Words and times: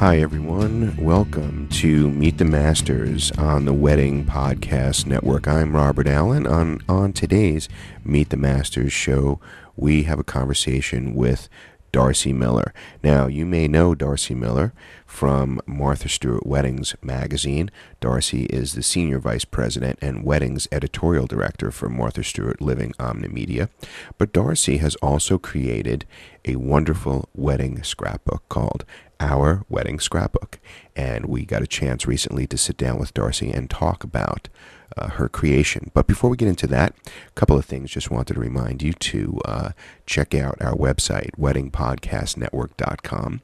Hi, 0.00 0.18
everyone. 0.18 0.96
Welcome 0.96 1.68
to 1.72 2.08
Meet 2.08 2.38
the 2.38 2.46
Masters 2.46 3.30
on 3.32 3.66
the 3.66 3.74
Wedding 3.74 4.24
Podcast 4.24 5.04
Network. 5.04 5.46
I'm 5.46 5.76
Robert 5.76 6.06
Allen. 6.06 6.46
On, 6.46 6.80
on 6.88 7.12
today's 7.12 7.68
Meet 8.02 8.30
the 8.30 8.38
Masters 8.38 8.94
show, 8.94 9.40
we 9.76 10.04
have 10.04 10.18
a 10.18 10.24
conversation 10.24 11.14
with 11.14 11.50
Darcy 11.92 12.32
Miller. 12.32 12.72
Now, 13.04 13.26
you 13.26 13.44
may 13.44 13.68
know 13.68 13.94
Darcy 13.94 14.34
Miller 14.34 14.72
from 15.04 15.60
Martha 15.66 16.08
Stewart 16.08 16.46
Weddings 16.46 16.96
magazine. 17.02 17.70
Darcy 18.00 18.44
is 18.44 18.72
the 18.72 18.82
Senior 18.82 19.18
Vice 19.18 19.44
President 19.44 19.98
and 20.00 20.24
Weddings 20.24 20.66
Editorial 20.72 21.26
Director 21.26 21.70
for 21.70 21.90
Martha 21.90 22.24
Stewart 22.24 22.62
Living 22.62 22.92
Omnimedia. 22.98 23.68
But 24.16 24.32
Darcy 24.32 24.78
has 24.78 24.94
also 24.96 25.36
created 25.36 26.06
a 26.46 26.56
wonderful 26.56 27.28
wedding 27.34 27.82
scrapbook 27.82 28.48
called 28.48 28.86
Our 29.20 29.64
Wedding 29.68 30.00
Scrapbook. 30.00 30.58
And 30.96 31.26
we 31.26 31.44
got 31.44 31.62
a 31.62 31.66
chance 31.66 32.06
recently 32.06 32.46
to 32.48 32.56
sit 32.56 32.76
down 32.76 32.98
with 32.98 33.14
Darcy 33.14 33.50
and 33.50 33.70
talk 33.70 34.02
about 34.02 34.48
uh, 34.96 35.10
her 35.10 35.28
creation. 35.28 35.90
But 35.94 36.06
before 36.06 36.30
we 36.30 36.36
get 36.36 36.48
into 36.48 36.66
that, 36.68 36.94
a 37.06 37.32
couple 37.32 37.56
of 37.56 37.64
things 37.64 37.90
just 37.90 38.10
wanted 38.10 38.34
to 38.34 38.40
remind 38.40 38.82
you 38.82 38.92
to 38.92 39.40
uh, 39.44 39.70
check 40.06 40.34
out 40.34 40.60
our 40.60 40.74
website, 40.74 41.30
weddingpodcastnetwork.com 41.38 43.40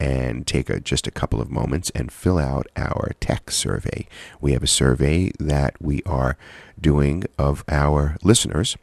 and 0.00 0.46
take 0.48 0.68
a, 0.68 0.80
just 0.80 1.06
a 1.06 1.12
couple 1.12 1.40
of 1.40 1.50
moments 1.50 1.90
and 1.94 2.12
fill 2.12 2.38
out 2.38 2.66
our 2.76 3.12
tech 3.20 3.52
survey. 3.52 4.06
We 4.40 4.52
have 4.52 4.64
a 4.64 4.68
survey 4.68 5.30
that 5.38 5.80
we 5.80 6.02
are 6.04 6.36
doing 6.80 7.24
of 7.38 7.64
our 7.68 8.16
listeners, 8.24 8.76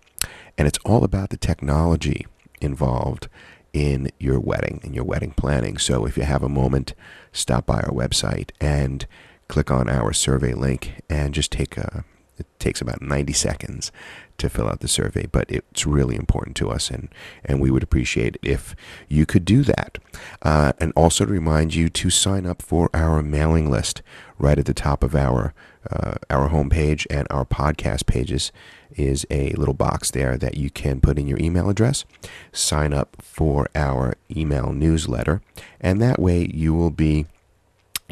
and 0.57 0.67
it's 0.67 0.79
all 0.85 1.03
about 1.03 1.29
the 1.29 1.37
technology 1.37 2.25
involved 2.61 3.27
in 3.73 4.09
your 4.19 4.39
wedding 4.39 4.79
and 4.83 4.95
your 4.95 5.03
wedding 5.03 5.31
planning. 5.31 5.77
So 5.77 6.05
if 6.05 6.17
you 6.17 6.23
have 6.23 6.43
a 6.43 6.49
moment, 6.49 6.93
stop 7.31 7.65
by 7.65 7.81
our 7.81 7.91
website 7.91 8.51
and 8.59 9.05
click 9.47 9.71
on 9.71 9.89
our 9.89 10.13
survey 10.13 10.53
link 10.53 11.01
and 11.09 11.33
just 11.33 11.51
take 11.51 11.77
a 11.77 12.03
it 12.39 12.47
takes 12.57 12.81
about 12.81 13.01
90 13.01 13.33
seconds 13.33 13.91
to 14.37 14.49
fill 14.49 14.67
out 14.67 14.79
the 14.79 14.87
survey, 14.87 15.27
but 15.29 15.51
it's 15.51 15.85
really 15.85 16.15
important 16.15 16.55
to 16.57 16.69
us, 16.69 16.89
and, 16.89 17.09
and 17.43 17.59
we 17.59 17.69
would 17.69 17.83
appreciate 17.83 18.37
it 18.37 18.47
if 18.49 18.75
you 19.09 19.25
could 19.25 19.45
do 19.45 19.63
that. 19.63 19.99
Uh, 20.41 20.73
and 20.79 20.93
also 20.95 21.25
to 21.25 21.31
remind 21.31 21.73
you 21.73 21.89
to 21.89 22.09
sign 22.09 22.45
up 22.45 22.61
for 22.61 22.89
our 22.93 23.21
mailing 23.21 23.69
list 23.69 24.01
right 24.37 24.57
at 24.57 24.65
the 24.65 24.73
top 24.73 25.03
of 25.03 25.15
our 25.15 25.53
uh, 25.89 26.15
our 26.29 26.49
homepage 26.49 27.07
and 27.09 27.25
our 27.29 27.45
podcast 27.45 28.05
pages 28.05 28.51
is 28.95 29.25
a 29.29 29.51
little 29.51 29.73
box 29.73 30.11
there 30.11 30.37
that 30.37 30.55
you 30.55 30.69
can 30.69 30.99
put 30.99 31.17
in 31.17 31.27
your 31.27 31.39
email 31.39 31.69
address, 31.69 32.05
sign 32.51 32.93
up 32.93 33.15
for 33.21 33.67
our 33.75 34.15
email 34.29 34.73
newsletter, 34.73 35.41
and 35.79 36.01
that 36.01 36.19
way 36.19 36.49
you 36.53 36.73
will 36.73 36.89
be 36.89 37.25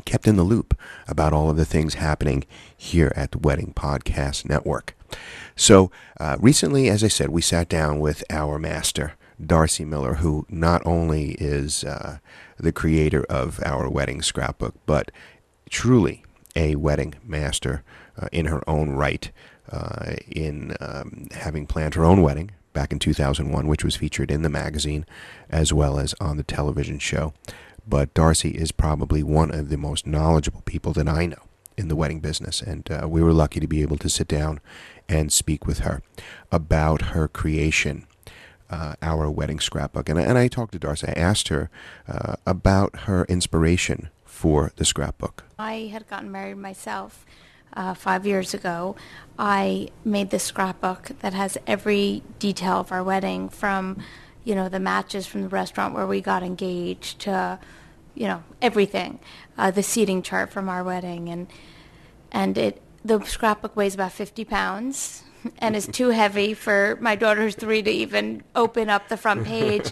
kept 0.05 0.27
in 0.27 0.35
the 0.37 0.43
loop 0.43 0.77
about 1.07 1.33
all 1.33 1.49
of 1.49 1.57
the 1.57 1.65
things 1.65 1.95
happening 1.95 2.45
here 2.75 3.11
at 3.15 3.31
the 3.31 3.37
Wedding 3.37 3.73
Podcast 3.75 4.47
Network. 4.47 4.95
So, 5.55 5.91
uh, 6.19 6.37
recently, 6.39 6.89
as 6.89 7.03
I 7.03 7.07
said, 7.07 7.29
we 7.29 7.41
sat 7.41 7.67
down 7.67 7.99
with 7.99 8.23
our 8.29 8.59
master, 8.59 9.13
Darcy 9.43 9.85
Miller, 9.85 10.15
who 10.15 10.45
not 10.49 10.81
only 10.85 11.31
is 11.33 11.83
uh, 11.83 12.19
the 12.57 12.71
creator 12.71 13.23
of 13.29 13.59
our 13.63 13.89
wedding 13.89 14.21
scrapbook, 14.21 14.75
but 14.85 15.11
truly 15.69 16.23
a 16.55 16.75
wedding 16.75 17.15
master 17.23 17.83
uh, 18.19 18.27
in 18.31 18.47
her 18.47 18.67
own 18.67 18.91
right, 18.91 19.31
uh, 19.71 20.15
in 20.27 20.75
um, 20.79 21.27
having 21.31 21.67
planned 21.67 21.93
her 21.93 22.05
own 22.05 22.21
wedding 22.21 22.51
back 22.73 22.91
in 22.91 22.99
2001, 22.99 23.67
which 23.67 23.83
was 23.83 23.95
featured 23.95 24.31
in 24.31 24.41
the 24.41 24.49
magazine 24.49 25.05
as 25.49 25.73
well 25.73 25.99
as 25.99 26.15
on 26.19 26.37
the 26.37 26.43
television 26.43 26.99
show. 26.99 27.33
But 27.87 28.13
Darcy 28.13 28.51
is 28.51 28.71
probably 28.71 29.23
one 29.23 29.51
of 29.51 29.69
the 29.69 29.77
most 29.77 30.05
knowledgeable 30.05 30.61
people 30.61 30.93
that 30.93 31.07
I 31.07 31.25
know 31.25 31.41
in 31.77 31.87
the 31.87 31.95
wedding 31.95 32.19
business, 32.19 32.61
and 32.61 32.89
uh, 32.91 33.07
we 33.07 33.21
were 33.21 33.33
lucky 33.33 33.59
to 33.59 33.67
be 33.67 33.81
able 33.81 33.97
to 33.97 34.09
sit 34.09 34.27
down 34.27 34.59
and 35.07 35.31
speak 35.31 35.65
with 35.65 35.79
her 35.79 36.01
about 36.51 37.13
her 37.13 37.27
creation, 37.27 38.07
uh, 38.69 38.95
our 39.01 39.29
wedding 39.29 39.59
scrapbook. 39.59 40.09
And, 40.09 40.19
and 40.19 40.37
I 40.37 40.47
talked 40.47 40.73
to 40.73 40.79
Darcy. 40.79 41.07
I 41.07 41.19
asked 41.19 41.47
her 41.47 41.69
uh, 42.07 42.35
about 42.45 43.01
her 43.01 43.25
inspiration 43.25 44.09
for 44.25 44.71
the 44.75 44.85
scrapbook. 44.85 45.43
I 45.57 45.89
had 45.91 46.07
gotten 46.09 46.31
married 46.31 46.57
myself 46.57 47.25
uh, 47.73 47.93
five 47.93 48.25
years 48.25 48.53
ago. 48.53 48.95
I 49.37 49.89
made 50.03 50.29
this 50.29 50.43
scrapbook 50.43 51.11
that 51.19 51.33
has 51.33 51.57
every 51.65 52.23
detail 52.39 52.79
of 52.79 52.91
our 52.91 53.03
wedding 53.03 53.49
from 53.49 53.97
you 54.47 54.55
know, 54.55 54.69
the 54.69 54.79
matches 54.79 55.27
from 55.27 55.41
the 55.41 55.49
restaurant 55.49 55.93
where 55.93 56.07
we 56.07 56.21
got 56.21 56.41
engaged 56.41 57.19
to, 57.19 57.59
you 58.15 58.27
know, 58.27 58.41
everything, 58.61 59.19
uh, 59.57 59.71
the 59.71 59.83
seating 59.83 60.21
chart 60.21 60.53
from 60.53 60.69
our 60.69 60.85
wedding, 60.85 61.27
and 61.27 61.47
and 62.31 62.57
it 62.57 62.81
the 63.03 63.21
scrapbook 63.25 63.75
weighs 63.75 63.93
about 63.93 64.13
50 64.13 64.45
pounds 64.45 65.23
and 65.59 65.75
is 65.75 65.87
too 65.87 66.09
heavy 66.09 66.53
for 66.53 66.97
my 67.01 67.15
daughter's 67.15 67.55
three 67.55 67.81
to 67.81 67.91
even 67.91 68.43
open 68.55 68.89
up 68.89 69.07
the 69.07 69.17
front 69.17 69.45
page. 69.45 69.91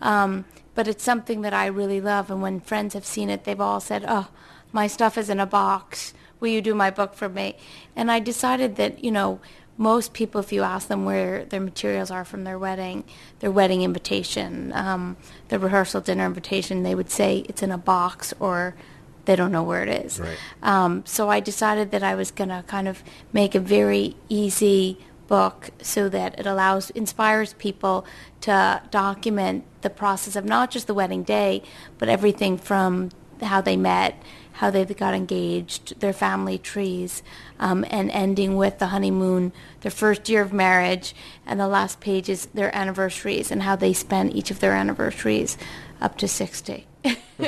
Um, 0.00 0.44
but 0.74 0.88
it's 0.88 1.04
something 1.04 1.42
that 1.42 1.54
I 1.54 1.66
really 1.66 2.00
love, 2.00 2.30
and 2.30 2.42
when 2.42 2.60
friends 2.60 2.94
have 2.94 3.06
seen 3.06 3.30
it, 3.30 3.44
they've 3.44 3.60
all 3.60 3.80
said, 3.80 4.04
"Oh, 4.06 4.28
my 4.72 4.86
stuff 4.86 5.16
is 5.16 5.30
in 5.30 5.38
a 5.38 5.46
box. 5.46 6.14
Will 6.40 6.48
you 6.48 6.60
do 6.60 6.74
my 6.74 6.90
book 6.90 7.14
for 7.14 7.28
me?" 7.28 7.56
And 7.94 8.10
I 8.10 8.18
decided 8.18 8.76
that 8.76 9.04
you 9.04 9.10
know 9.12 9.40
most 9.76 10.12
people, 10.12 10.40
if 10.40 10.52
you 10.52 10.62
ask 10.62 10.88
them 10.88 11.04
where 11.04 11.44
their 11.44 11.60
materials 11.60 12.10
are 12.10 12.24
from 12.24 12.44
their 12.44 12.58
wedding, 12.58 13.04
their 13.40 13.50
wedding 13.50 13.82
invitation, 13.82 14.72
um, 14.72 15.16
the 15.48 15.58
rehearsal 15.58 16.00
dinner 16.00 16.26
invitation, 16.26 16.82
they 16.82 16.94
would 16.94 17.10
say 17.10 17.44
it's 17.48 17.62
in 17.62 17.72
a 17.72 17.78
box 17.78 18.32
or 18.38 18.74
they 19.24 19.36
don't 19.36 19.52
know 19.52 19.62
where 19.62 19.82
it 19.82 20.04
is. 20.04 20.20
Right. 20.20 20.36
Um, 20.62 21.02
so 21.06 21.30
I 21.30 21.40
decided 21.40 21.90
that 21.90 22.02
I 22.02 22.14
was 22.14 22.30
going 22.30 22.50
to 22.50 22.64
kind 22.66 22.88
of 22.88 23.02
make 23.32 23.54
a 23.54 23.60
very 23.60 24.16
easy 24.28 24.98
book 25.26 25.70
so 25.80 26.08
that 26.10 26.38
it 26.38 26.46
allows 26.46 26.90
inspires 26.90 27.54
people 27.54 28.04
to 28.42 28.82
document 28.90 29.64
the 29.80 29.90
process 29.90 30.36
of 30.36 30.44
not 30.44 30.70
just 30.70 30.86
the 30.86 30.94
wedding 30.94 31.22
day, 31.22 31.62
but 31.98 32.08
everything 32.08 32.58
from 32.58 33.10
how 33.40 33.60
they 33.60 33.76
met 33.76 34.22
how 34.54 34.70
they 34.70 34.84
got 34.84 35.14
engaged, 35.14 35.98
their 36.00 36.12
family 36.12 36.58
trees, 36.58 37.22
um, 37.58 37.84
and 37.90 38.10
ending 38.12 38.56
with 38.56 38.78
the 38.78 38.86
honeymoon, 38.86 39.52
their 39.80 39.90
first 39.90 40.28
year 40.28 40.42
of 40.42 40.52
marriage, 40.52 41.14
and 41.44 41.58
the 41.58 41.66
last 41.66 42.00
page 42.00 42.28
is 42.28 42.46
their 42.46 42.74
anniversaries 42.74 43.50
and 43.50 43.64
how 43.64 43.74
they 43.74 43.92
spent 43.92 44.34
each 44.34 44.52
of 44.52 44.60
their 44.60 44.72
anniversaries 44.72 45.58
up 46.00 46.16
to 46.16 46.28
60. 46.28 46.86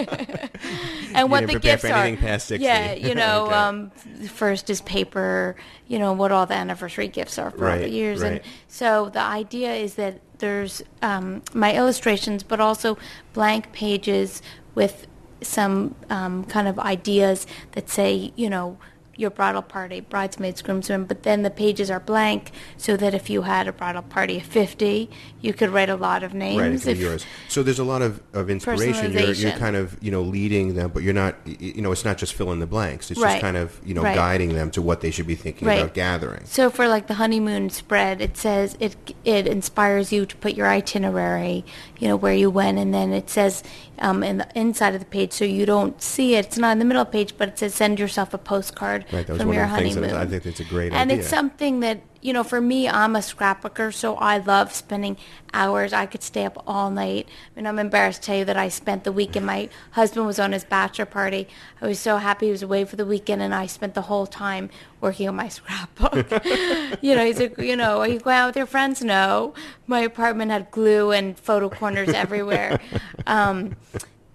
and 1.14 1.30
what 1.30 1.46
the 1.46 1.58
gifts 1.58 1.84
are. 1.84 2.06
Yeah, 2.60 2.92
you 2.92 3.14
know, 3.22 3.46
okay. 3.46 3.54
um, 3.54 3.90
first 4.28 4.68
is 4.70 4.80
paper, 4.82 5.56
you 5.88 5.98
know, 5.98 6.12
what 6.12 6.32
all 6.32 6.46
the 6.46 6.54
anniversary 6.54 7.08
gifts 7.08 7.38
are 7.38 7.50
for 7.50 7.58
right, 7.58 7.72
all 7.74 7.78
the 7.80 7.90
years. 7.90 8.22
Right. 8.22 8.32
And 8.32 8.40
so 8.68 9.08
the 9.08 9.20
idea 9.20 9.74
is 9.74 9.94
that 9.94 10.20
there's 10.38 10.82
um, 11.02 11.42
my 11.54 11.74
illustrations, 11.74 12.42
but 12.42 12.60
also 12.60 12.98
blank 13.32 13.72
pages 13.72 14.42
with 14.74 15.06
some 15.40 15.94
um, 16.10 16.44
kind 16.44 16.68
of 16.68 16.78
ideas 16.78 17.46
that 17.72 17.88
say, 17.88 18.32
you 18.36 18.50
know, 18.50 18.78
your 19.16 19.30
bridal 19.30 19.62
party, 19.62 20.00
bridesmaids, 20.00 20.62
groomsmen, 20.62 21.04
but 21.04 21.22
then 21.22 21.42
the 21.42 21.50
pages 21.50 21.90
are 21.90 22.00
blank 22.00 22.50
so 22.76 22.96
that 22.96 23.14
if 23.14 23.30
you 23.30 23.42
had 23.42 23.66
a 23.66 23.72
bridal 23.72 24.02
party 24.02 24.38
of 24.38 24.42
50, 24.44 25.10
you 25.40 25.52
could 25.52 25.70
write 25.70 25.88
a 25.88 25.96
lot 25.96 26.22
of 26.22 26.34
names. 26.34 26.86
Right, 26.86 26.96
be 26.96 27.02
yours. 27.02 27.24
So 27.48 27.62
there's 27.62 27.78
a 27.78 27.84
lot 27.84 28.02
of, 28.02 28.22
of 28.34 28.50
inspiration. 28.50 29.12
You're, 29.12 29.32
you're 29.32 29.52
kind 29.52 29.76
of, 29.76 29.96
you 30.02 30.10
know, 30.10 30.22
leading 30.22 30.74
them, 30.74 30.90
but 30.90 31.02
you're 31.02 31.14
not, 31.14 31.36
you 31.46 31.80
know, 31.80 31.92
it's 31.92 32.04
not 32.04 32.18
just 32.18 32.34
fill 32.34 32.52
in 32.52 32.60
the 32.60 32.66
blanks. 32.66 33.10
It's 33.10 33.20
right. 33.20 33.32
just 33.32 33.42
kind 33.42 33.56
of, 33.56 33.80
you 33.84 33.94
know, 33.94 34.02
right. 34.02 34.14
guiding 34.14 34.54
them 34.54 34.70
to 34.72 34.82
what 34.82 35.00
they 35.00 35.10
should 35.10 35.26
be 35.26 35.34
thinking 35.34 35.66
right. 35.66 35.80
about 35.80 35.94
gathering. 35.94 36.44
So 36.44 36.70
for 36.70 36.88
like 36.88 37.06
the 37.06 37.14
honeymoon 37.14 37.70
spread, 37.70 38.20
it 38.20 38.36
says 38.36 38.76
it 38.80 38.96
it 39.24 39.46
inspires 39.46 40.12
you 40.12 40.26
to 40.26 40.36
put 40.36 40.54
your 40.54 40.66
itinerary, 40.66 41.64
you 41.98 42.08
know, 42.08 42.16
where 42.16 42.34
you 42.34 42.50
went, 42.50 42.78
and 42.78 42.92
then 42.92 43.12
it 43.12 43.30
says 43.30 43.62
um, 43.98 44.22
in 44.22 44.38
the 44.38 44.48
inside 44.54 44.94
of 44.94 45.00
the 45.00 45.06
page, 45.06 45.32
so 45.32 45.44
you 45.44 45.66
don't 45.66 46.00
see 46.00 46.34
it. 46.34 46.46
It's 46.46 46.58
not 46.58 46.72
in 46.72 46.78
the 46.78 46.84
middle 46.84 47.02
of 47.02 47.08
the 47.08 47.12
page, 47.12 47.34
but 47.36 47.48
it 47.48 47.58
says 47.58 47.74
send 47.74 47.98
yourself 47.98 48.34
a 48.34 48.38
postcard 48.38 49.04
right, 49.12 49.26
from 49.26 49.52
your 49.52 49.66
honeymoon. 49.66 50.12
I 50.12 50.26
think 50.26 50.42
that's 50.42 50.60
a 50.60 50.64
great 50.64 50.92
and 50.92 50.94
idea. 50.94 51.02
And 51.02 51.12
it's 51.12 51.28
something 51.28 51.80
that 51.80 52.00
you 52.26 52.32
know, 52.32 52.42
for 52.42 52.60
me, 52.60 52.88
I'm 52.88 53.14
a 53.14 53.20
scrapbooker, 53.20 53.94
so 53.94 54.16
I 54.16 54.38
love 54.38 54.74
spending 54.74 55.16
hours. 55.54 55.92
I 55.92 56.06
could 56.06 56.24
stay 56.24 56.44
up 56.44 56.60
all 56.66 56.90
night. 56.90 57.28
I 57.28 57.50
mean, 57.54 57.68
I'm 57.68 57.78
embarrassed 57.78 58.22
to 58.22 58.26
tell 58.26 58.38
you 58.38 58.44
that 58.46 58.56
I 58.56 58.68
spent 58.68 59.04
the 59.04 59.12
weekend. 59.12 59.46
My 59.46 59.68
husband 59.92 60.26
was 60.26 60.40
on 60.40 60.50
his 60.50 60.64
bachelor 60.64 61.06
party. 61.06 61.46
I 61.80 61.86
was 61.86 62.00
so 62.00 62.16
happy 62.16 62.46
he 62.46 62.52
was 62.52 62.64
away 62.64 62.84
for 62.84 62.96
the 62.96 63.06
weekend, 63.06 63.42
and 63.42 63.54
I 63.54 63.66
spent 63.66 63.94
the 63.94 64.02
whole 64.02 64.26
time 64.26 64.70
working 65.00 65.28
on 65.28 65.36
my 65.36 65.48
scrapbook. 65.56 66.28
you 67.00 67.14
know, 67.14 67.24
he's 67.24 67.38
a, 67.38 67.52
you 67.64 67.76
know, 67.76 68.00
are 68.00 68.08
you 68.08 68.18
go 68.18 68.30
out 68.30 68.48
with 68.48 68.56
your 68.56 68.66
friends. 68.66 69.04
No, 69.04 69.54
my 69.86 70.00
apartment 70.00 70.50
had 70.50 70.72
glue 70.72 71.12
and 71.12 71.38
photo 71.38 71.70
corners 71.70 72.08
everywhere. 72.08 72.80
Um, 73.28 73.74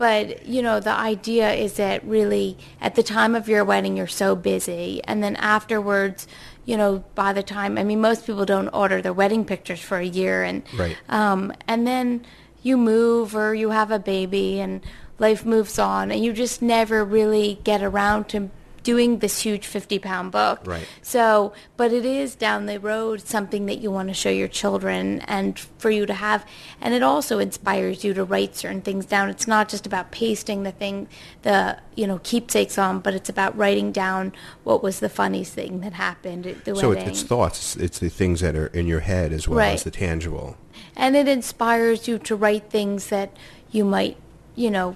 but 0.02 0.48
you 0.48 0.64
know 0.64 0.80
the 0.80 0.90
idea 0.90 1.54
is 1.54 1.76
that 1.76 2.04
really 2.04 2.58
at 2.82 2.96
the 2.96 3.04
time 3.04 3.36
of 3.36 3.48
your 3.48 3.64
wedding 3.64 3.96
you're 3.96 4.08
so 4.08 4.36
busy 4.36 5.00
and 5.04 5.24
then 5.24 5.36
afterwards 5.36 6.28
you 6.66 6.78
know, 6.78 7.04
by 7.16 7.34
the 7.34 7.44
time, 7.44 7.78
I 7.78 7.84
mean, 7.84 8.02
most 8.02 8.26
people 8.26 8.46
don't 8.46 8.70
order 8.70 9.02
their 9.02 9.14
wedding 9.14 9.46
pictures 9.46 9.80
for 9.80 9.98
a 9.98 10.06
year, 10.06 10.44
and 10.44 10.64
right. 10.76 10.98
um, 11.10 11.54
and 11.68 11.88
then 11.88 12.26
you 12.64 12.78
move 12.78 13.36
or 13.36 13.56
you 13.56 13.72
have 13.72 13.92
a 13.92 14.00
baby, 14.00 14.60
and 14.60 14.82
life 15.20 15.46
moves 15.46 15.80
on, 15.80 16.12
and 16.12 16.24
you 16.24 16.34
just 16.34 16.62
never 16.62 17.04
really 17.04 17.60
get 17.64 17.82
around 17.82 18.30
to 18.30 18.50
doing 18.84 19.20
this 19.20 19.42
huge 19.42 19.68
50 19.68 20.00
pound 20.00 20.32
book. 20.32 20.60
Right. 20.66 20.88
So, 21.02 21.54
but 21.78 21.94
it 21.94 22.04
is 22.06 22.36
down 22.36 22.66
the 22.66 22.80
road 22.80 23.22
something 23.22 23.66
that 23.68 23.80
you 23.80 23.92
want 23.92 24.08
to 24.10 24.14
show 24.14 24.30
your 24.30 24.48
children 24.48 25.22
and 25.22 25.60
for 25.60 25.92
you 25.92 26.06
to 26.08 26.14
have. 26.14 26.46
And 26.82 26.94
it 26.94 27.04
also 27.04 27.38
inspires 27.40 28.04
you 28.04 28.14
to 28.16 28.24
write 28.24 28.56
certain 28.56 28.82
things 28.82 29.06
down. 29.06 29.30
It's 29.30 29.48
not 29.48 29.70
just 29.70 29.86
about 29.86 30.12
pasting 30.12 30.64
the 30.64 30.72
thing, 30.72 31.08
the, 31.44 31.78
you 31.96 32.08
know, 32.08 32.20
keepsakes 32.24 32.78
on, 32.78 33.00
but 33.00 33.14
it's 33.14 33.30
about 33.30 33.56
writing 33.56 33.92
down 33.92 34.34
what 34.64 34.82
was 34.82 35.00
the 35.00 35.10
funniest 35.10 35.54
thing 35.54 35.82
that 35.82 35.94
happened 35.94 36.48
at 36.48 36.66
the 36.66 36.76
So 36.76 36.90
wedding. 36.90 37.08
it's, 37.10 37.20
it's 37.22 37.30
thoughts. 37.30 37.76
It's 37.76 38.00
the 38.00 38.10
things 38.10 38.40
that 38.42 38.56
are 38.56 38.68
in 38.68 38.88
your 38.88 39.02
head 39.02 39.32
as 39.32 39.48
well 39.48 39.60
Right. 39.60 39.74
as 39.74 39.84
the 39.84 39.92
tangible. 39.92 40.58
and 40.96 41.16
it 41.16 41.28
inspires 41.28 42.08
you 42.08 42.18
to 42.20 42.36
write 42.36 42.70
things 42.70 43.08
that 43.08 43.36
you 43.72 43.86
might, 43.86 44.18
you 44.56 44.72
know, 44.72 44.96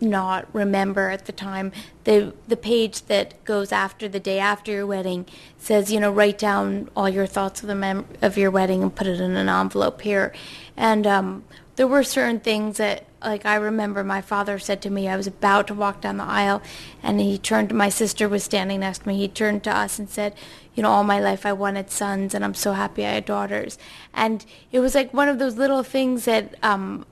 not 0.00 0.46
remember 0.52 1.10
at 1.10 1.26
the 1.26 1.32
time. 1.32 1.72
The 2.04 2.34
the 2.46 2.56
page 2.56 3.02
that 3.02 3.42
goes 3.44 3.72
after 3.72 4.08
the 4.08 4.20
day 4.20 4.38
after 4.38 4.72
your 4.72 4.86
wedding 4.86 5.26
says, 5.58 5.90
you 5.92 6.00
know, 6.00 6.10
write 6.10 6.38
down 6.38 6.90
all 6.96 7.08
your 7.08 7.26
thoughts 7.26 7.62
of 7.62 7.68
the 7.68 7.74
mem- 7.74 8.06
of 8.20 8.36
your 8.36 8.50
wedding 8.50 8.82
and 8.82 8.94
put 8.94 9.06
it 9.06 9.20
in 9.20 9.36
an 9.36 9.48
envelope 9.48 10.02
here. 10.02 10.32
And 10.76 11.06
um, 11.06 11.44
there 11.76 11.86
were 11.86 12.02
certain 12.02 12.40
things 12.40 12.76
that, 12.76 13.06
like 13.22 13.46
I 13.46 13.56
remember, 13.56 14.04
my 14.04 14.20
father 14.20 14.58
said 14.58 14.82
to 14.82 14.90
me. 14.90 15.08
I 15.08 15.16
was 15.16 15.26
about 15.26 15.66
to 15.68 15.74
walk 15.74 16.00
down 16.02 16.18
the 16.18 16.24
aisle, 16.24 16.62
and 17.02 17.20
he 17.20 17.38
turned. 17.38 17.72
My 17.72 17.88
sister 17.88 18.28
was 18.28 18.44
standing 18.44 18.80
next 18.80 18.98
to 18.98 19.08
me. 19.08 19.16
He 19.16 19.28
turned 19.28 19.64
to 19.64 19.76
us 19.76 19.98
and 19.98 20.08
said, 20.08 20.34
you 20.74 20.82
know, 20.82 20.90
all 20.90 21.04
my 21.04 21.20
life 21.20 21.46
I 21.46 21.52
wanted 21.52 21.90
sons, 21.90 22.34
and 22.34 22.44
I'm 22.44 22.54
so 22.54 22.72
happy 22.72 23.06
I 23.06 23.12
had 23.12 23.24
daughters. 23.24 23.78
And 24.12 24.44
it 24.70 24.80
was 24.80 24.94
like 24.94 25.14
one 25.14 25.28
of 25.28 25.38
those 25.38 25.56
little 25.56 25.82
things 25.82 26.26
that 26.26 26.54
um, 26.62 27.06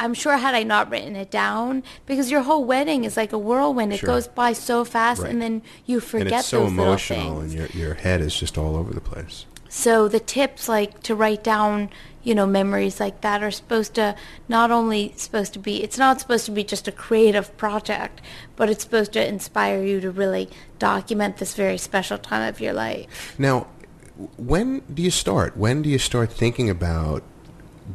I'm 0.00 0.14
sure 0.14 0.36
had 0.36 0.54
I 0.54 0.62
not 0.62 0.90
written 0.90 1.16
it 1.16 1.30
down, 1.30 1.82
because 2.06 2.30
your 2.30 2.42
whole 2.42 2.64
wedding 2.64 3.04
is 3.04 3.16
like 3.16 3.32
a 3.32 3.38
whirlwind. 3.38 3.92
It 3.92 3.98
Sure. 3.98 4.06
goes 4.08 4.28
by 4.28 4.52
so 4.52 4.84
fast, 4.84 5.22
Right. 5.22 5.30
and 5.32 5.42
then 5.42 5.62
you 5.86 6.00
forget 6.00 6.26
and 6.28 6.36
it's 6.36 6.48
so 6.48 6.66
emotional, 6.66 7.40
and 7.40 7.52
your 7.52 7.66
your 7.74 7.94
head 7.94 8.20
is 8.20 8.34
just 8.34 8.56
all 8.56 8.76
over 8.76 8.92
the 8.94 9.00
place. 9.00 9.46
So 9.68 10.08
the 10.08 10.20
tips 10.20 10.68
like 10.68 11.02
to 11.02 11.14
write 11.14 11.44
down, 11.44 11.90
you 12.22 12.34
know, 12.34 12.46
memories 12.46 13.00
like 13.00 13.20
that 13.20 13.42
are 13.42 13.50
supposed 13.50 13.94
to 13.94 14.14
not 14.48 14.70
only 14.70 15.12
supposed 15.16 15.52
to 15.54 15.58
be 15.58 15.82
it's 15.82 15.98
not 15.98 16.20
supposed 16.20 16.46
to 16.46 16.52
be 16.52 16.64
just 16.64 16.88
a 16.88 16.92
creative 16.92 17.54
project, 17.58 18.20
but 18.56 18.70
it's 18.70 18.82
supposed 18.84 19.12
to 19.14 19.26
inspire 19.26 19.82
you 19.82 20.00
to 20.00 20.10
really 20.10 20.48
document 20.78 21.36
this 21.36 21.54
very 21.54 21.76
special 21.76 22.16
time 22.18 22.48
of 22.48 22.60
your 22.60 22.72
life. 22.72 23.34
Now, 23.36 23.66
when 24.36 24.82
do 24.92 25.02
you 25.02 25.10
start? 25.10 25.56
When 25.56 25.82
do 25.82 25.88
you 25.90 25.98
start 25.98 26.32
thinking 26.32 26.70
about 26.70 27.22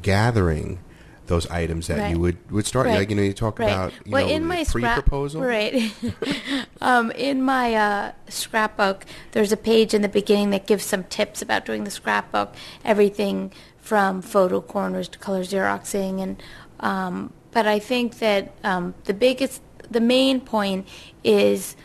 gathering 0.01 0.79
those 1.27 1.49
items 1.49 1.87
that 1.87 1.99
Right. 1.99 2.11
you 2.11 2.19
would, 2.19 2.51
would 2.51 2.65
start? 2.65 2.87
Right. 2.87 2.99
Like, 2.99 3.09
you 3.09 3.15
know, 3.15 3.21
you 3.21 3.33
talk 3.33 3.59
Right. 3.59 3.71
about 3.71 3.93
you 4.05 4.11
well, 4.11 4.27
know, 4.27 4.33
in 4.33 4.45
my 4.45 4.63
scrap- 4.63 4.95
pre-proposal. 4.95 5.41
right? 5.41 5.91
um, 6.81 7.11
in 7.11 7.41
my 7.41 7.73
uh, 7.75 8.11
scrapbook, 8.29 9.05
there's 9.31 9.51
a 9.51 9.57
page 9.57 9.93
in 9.93 10.01
the 10.01 10.09
beginning 10.09 10.49
that 10.51 10.67
gives 10.67 10.83
some 10.85 11.03
tips 11.05 11.41
about 11.41 11.65
doing 11.65 11.83
the 11.85 11.91
scrapbook. 11.91 12.53
Everything 12.83 13.51
from 13.79 14.21
photo 14.21 14.61
corners 14.61 15.07
to 15.09 15.19
color 15.19 15.41
xeroxing, 15.43 16.21
and 16.21 16.41
um, 16.79 17.31
but 17.51 17.67
I 17.67 17.79
think 17.79 18.19
that 18.19 18.53
um, 18.63 18.93
the 19.05 19.13
biggest, 19.13 19.61
the 19.89 20.01
main 20.01 20.41
point 20.41 20.87
is 21.23 21.75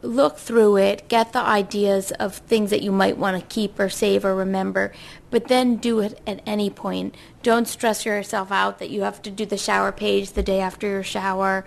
look 0.00 0.38
through 0.38 0.76
it, 0.76 1.08
get 1.08 1.32
the 1.32 1.40
ideas 1.40 2.12
of 2.12 2.36
things 2.36 2.70
that 2.70 2.82
you 2.82 2.92
might 2.92 3.18
want 3.18 3.38
to 3.38 3.46
keep 3.54 3.78
or 3.80 3.88
save 3.88 4.24
or 4.24 4.34
remember, 4.34 4.92
but 5.30 5.48
then 5.48 5.76
do 5.76 6.00
it 6.00 6.20
at 6.26 6.40
any 6.46 6.70
point. 6.70 7.14
Don't 7.42 7.66
stress 7.66 8.06
yourself 8.06 8.52
out 8.52 8.78
that 8.78 8.90
you 8.90 9.02
have 9.02 9.20
to 9.22 9.30
do 9.30 9.44
the 9.44 9.56
shower 9.58 9.90
page 9.90 10.32
the 10.32 10.42
day 10.42 10.60
after 10.60 10.86
your 10.86 11.02
shower 11.02 11.64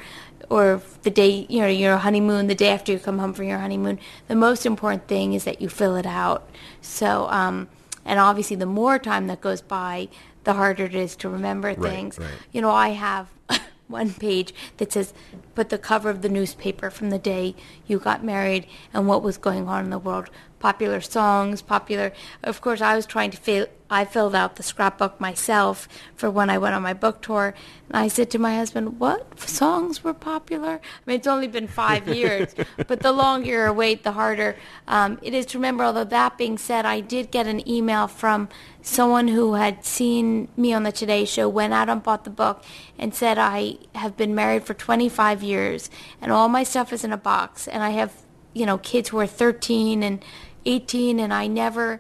or 0.50 0.82
the 1.04 1.10
day, 1.10 1.46
you 1.50 1.60
know, 1.60 1.68
your 1.68 1.98
honeymoon, 1.98 2.48
the 2.48 2.56
day 2.56 2.70
after 2.70 2.92
you 2.92 3.00
come 3.00 3.20
home 3.20 3.34
from 3.34 3.48
your 3.48 3.60
honeymoon. 3.60 4.00
The 4.28 4.36
most 4.36 4.66
important 4.66 5.08
thing 5.08 5.34
is 5.34 5.44
that 5.44 5.62
you 5.62 5.68
fill 5.70 5.96
it 5.96 6.06
out. 6.06 6.50
So, 6.82 7.28
um, 7.30 7.68
and 8.06 8.20
obviously 8.20 8.56
the 8.56 8.66
more 8.66 8.98
time 8.98 9.28
that 9.28 9.42
goes 9.42 9.62
by, 9.62 10.08
the 10.44 10.54
harder 10.54 10.86
it 10.86 10.96
is 10.96 11.16
to 11.18 11.30
remember 11.30 11.68
Right, 11.68 11.80
things. 11.82 12.18
right. 12.18 12.30
You 12.52 12.62
know, 12.62 12.72
I 12.72 12.90
have 12.90 13.28
one 13.92 14.14
page 14.14 14.54
that 14.78 14.92
says, 14.92 15.14
put 15.56 15.70
the 15.70 15.78
cover 15.78 16.10
of 16.10 16.22
the 16.22 16.30
newspaper 16.30 16.90
from 16.90 17.10
the 17.10 17.20
day 17.20 17.56
you 17.88 18.00
got 18.00 18.24
married 18.24 18.66
and 18.94 19.08
what 19.08 19.22
was 19.22 19.38
going 19.38 19.68
on 19.68 19.86
in 19.86 19.90
the 19.90 20.00
world. 20.00 20.30
Popular 20.62 21.02
songs, 21.02 21.64
popular. 21.64 22.14
Of 22.44 22.62
course, 22.62 22.82
I 22.82 22.96
was 22.96 23.08
trying 23.08 23.32
to 23.32 23.38
fill. 23.38 23.66
I 23.90 24.06
filled 24.06 24.36
out 24.36 24.56
the 24.56 24.64
scrapbook 24.64 25.20
myself 25.20 25.90
for 26.16 26.30
when 26.30 26.50
I 26.50 26.58
went 26.60 26.76
on 26.76 26.84
my 26.84 26.94
book 26.94 27.22
tour, 27.22 27.56
and 27.90 27.98
I 27.98 28.08
said 28.08 28.30
to 28.32 28.40
my 28.40 28.56
husband, 28.56 29.00
"What 29.00 29.40
songs 29.40 30.04
were 30.04 30.14
popular?" 30.14 30.80
I 30.80 31.02
mean, 31.06 31.18
it's 31.18 31.28
only 31.28 31.48
been 31.48 31.68
five 31.68 32.08
years, 32.20 32.54
but 32.88 33.00
the 33.02 33.12
longer 33.12 33.66
you 33.66 33.74
wait, 33.74 34.04
the 34.04 34.12
harder 34.12 34.56
um, 34.88 35.18
it 35.24 35.34
is 35.34 35.48
to 35.48 35.58
remember. 35.58 35.84
Although 35.84 36.06
that 36.06 36.38
being 36.38 36.60
said, 36.60 36.86
I 36.86 37.00
did 37.00 37.32
get 37.32 37.48
an 37.48 37.68
email 37.68 38.08
from 38.08 38.48
someone 38.82 39.28
who 39.28 39.56
had 39.56 39.84
seen 39.84 40.48
me 40.56 40.74
on 40.74 40.84
the 40.84 40.92
Today 40.92 41.26
Show, 41.26 41.50
went 41.50 41.74
out 41.74 41.90
and 41.90 42.04
bought 42.04 42.24
the 42.24 42.30
book, 42.30 42.64
and 42.98 43.14
said, 43.14 43.38
I 43.38 43.78
have 43.96 44.16
been 44.16 44.36
married 44.36 44.64
for 44.64 44.74
25 44.74 45.44
years, 45.44 45.90
and 46.22 46.32
all 46.32 46.48
my 46.48 46.64
stuff 46.64 46.94
is 46.94 47.04
in 47.04 47.12
a 47.12 47.18
box, 47.18 47.68
and 47.68 47.84
I 47.84 47.92
have, 47.92 48.14
you 48.54 48.66
know, 48.66 48.78
kids 48.78 49.10
who 49.10 49.20
are 49.20 49.28
13 49.28 50.04
and 50.04 50.24
18, 50.66 51.20
and 51.20 51.34
I 51.34 51.48
never, 51.48 52.00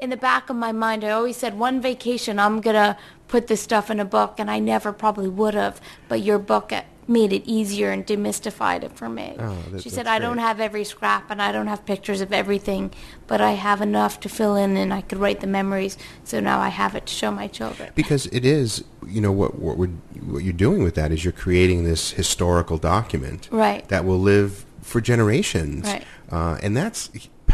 in 0.00 0.10
the 0.10 0.16
back 0.16 0.50
of 0.50 0.56
my 0.56 0.72
mind, 0.72 1.04
I 1.04 1.10
always 1.10 1.36
said, 1.36 1.58
one 1.58 1.80
vacation, 1.80 2.38
I'm 2.38 2.60
going 2.60 2.74
to 2.76 2.96
put 3.28 3.46
this 3.46 3.60
stuff 3.62 3.90
in 3.90 4.00
a 4.00 4.04
book, 4.04 4.34
and 4.38 4.50
I 4.50 4.58
never 4.58 4.92
probably 4.92 5.28
would 5.28 5.54
have, 5.54 5.80
but 6.08 6.20
your 6.22 6.38
book 6.38 6.72
uh, 6.72 6.82
made 7.08 7.32
it 7.32 7.42
easier 7.46 7.92
and 7.92 8.04
demystified 8.04 8.82
it 8.82 8.92
for 8.96 9.08
me. 9.08 9.34
Oh, 9.38 9.56
that- 9.70 9.82
she 9.82 9.88
said, 9.90 10.06
I 10.08 10.18
don't 10.18 10.38
have 10.38 10.60
every 10.60 10.84
scrap, 10.84 11.30
and 11.30 11.40
I 11.40 11.52
don't 11.52 11.66
have 11.68 11.84
pictures 11.86 12.20
of 12.20 12.32
everything, 12.32 12.92
but 13.28 13.40
I 13.40 13.52
have 13.52 13.80
enough 13.80 14.18
to 14.20 14.28
fill 14.28 14.56
in, 14.56 14.76
and 14.76 14.92
I 14.92 15.00
could 15.02 15.18
write 15.18 15.40
the 15.40 15.46
memories, 15.46 15.96
so 16.24 16.40
now 16.40 16.58
I 16.60 16.68
have 16.68 16.94
it 16.96 17.06
to 17.06 17.14
show 17.14 17.30
my 17.30 17.46
children. 17.46 17.90
Because 17.94 18.26
it 18.26 18.44
is, 18.44 18.82
you 19.06 19.20
know, 19.20 19.30
what 19.32 19.56
what, 19.58 19.76
we're, 19.76 19.86
what 20.24 20.42
you're 20.42 20.52
doing 20.52 20.82
with 20.82 20.96
that 20.96 21.12
is 21.12 21.24
you're 21.24 21.32
creating 21.32 21.84
this 21.84 22.10
historical 22.12 22.76
document 22.76 23.48
Right. 23.52 23.86
that 23.88 24.04
will 24.04 24.18
live 24.20 24.64
for 24.82 25.00
generations, 25.00 25.84
Right. 25.86 26.04
uh, 26.30 26.58
and 26.62 26.76
that's 26.76 27.10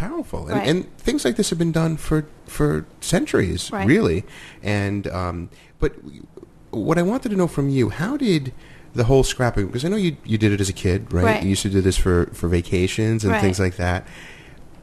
powerful. 0.08 0.46
And, 0.48 0.58
Right. 0.58 0.68
and 0.68 0.98
things 0.98 1.24
like 1.24 1.36
this 1.36 1.50
have 1.50 1.58
been 1.58 1.72
done 1.72 1.96
for 1.96 2.24
for 2.46 2.84
centuries, 3.00 3.70
Right. 3.72 3.86
really. 3.86 4.24
And 4.62 5.06
um, 5.08 5.48
but 5.78 5.92
what 6.70 6.98
I 6.98 7.02
wanted 7.02 7.30
to 7.30 7.36
know 7.36 7.46
from 7.48 7.68
you, 7.68 7.88
how 7.90 8.16
did 8.16 8.52
the 8.94 9.04
whole 9.04 9.22
scrapping? 9.22 9.66
Because 9.66 9.84
I 9.84 9.88
know 9.88 9.96
you 9.96 10.16
you 10.24 10.38
did 10.38 10.52
it 10.52 10.60
as 10.60 10.68
a 10.68 10.72
kid, 10.72 11.12
right? 11.12 11.24
Right. 11.24 11.42
You 11.42 11.50
used 11.50 11.62
to 11.62 11.70
do 11.70 11.80
this 11.80 11.96
for 11.96 12.26
for 12.32 12.48
vacations 12.48 13.24
and 13.24 13.34
things 13.40 13.58
like 13.60 13.76
that. 13.76 14.06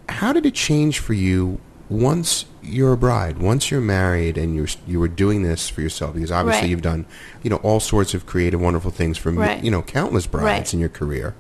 How 0.07 0.33
did 0.33 0.45
it 0.45 0.55
change 0.55 0.99
for 0.99 1.13
you 1.13 1.59
once 1.89 2.45
you're 2.61 2.93
a 2.93 2.97
bride, 2.97 3.39
once 3.39 3.71
you're 3.71 3.81
married, 3.81 4.37
and 4.37 4.55
you're 4.55 4.67
you 4.87 4.99
were 4.99 5.07
doing 5.23 5.43
this 5.43 5.69
for 5.69 5.81
yourself? 5.81 6.13
Because 6.15 6.31
obviously 6.31 6.61
Right. 6.63 6.69
you've 6.71 6.81
done, 6.81 7.05
you 7.43 7.49
know, 7.49 7.57
all 7.57 7.79
sorts 7.79 8.13
of 8.13 8.25
creative, 8.25 8.59
wonderful 8.61 8.91
things 8.91 9.17
for 9.17 9.31
Right. 9.31 9.63
you 9.63 9.71
know 9.71 9.81
countless 9.81 10.25
brides 10.27 10.45
Right. 10.45 10.73
in 10.73 10.79
your 10.79 10.89
career. 10.89 11.33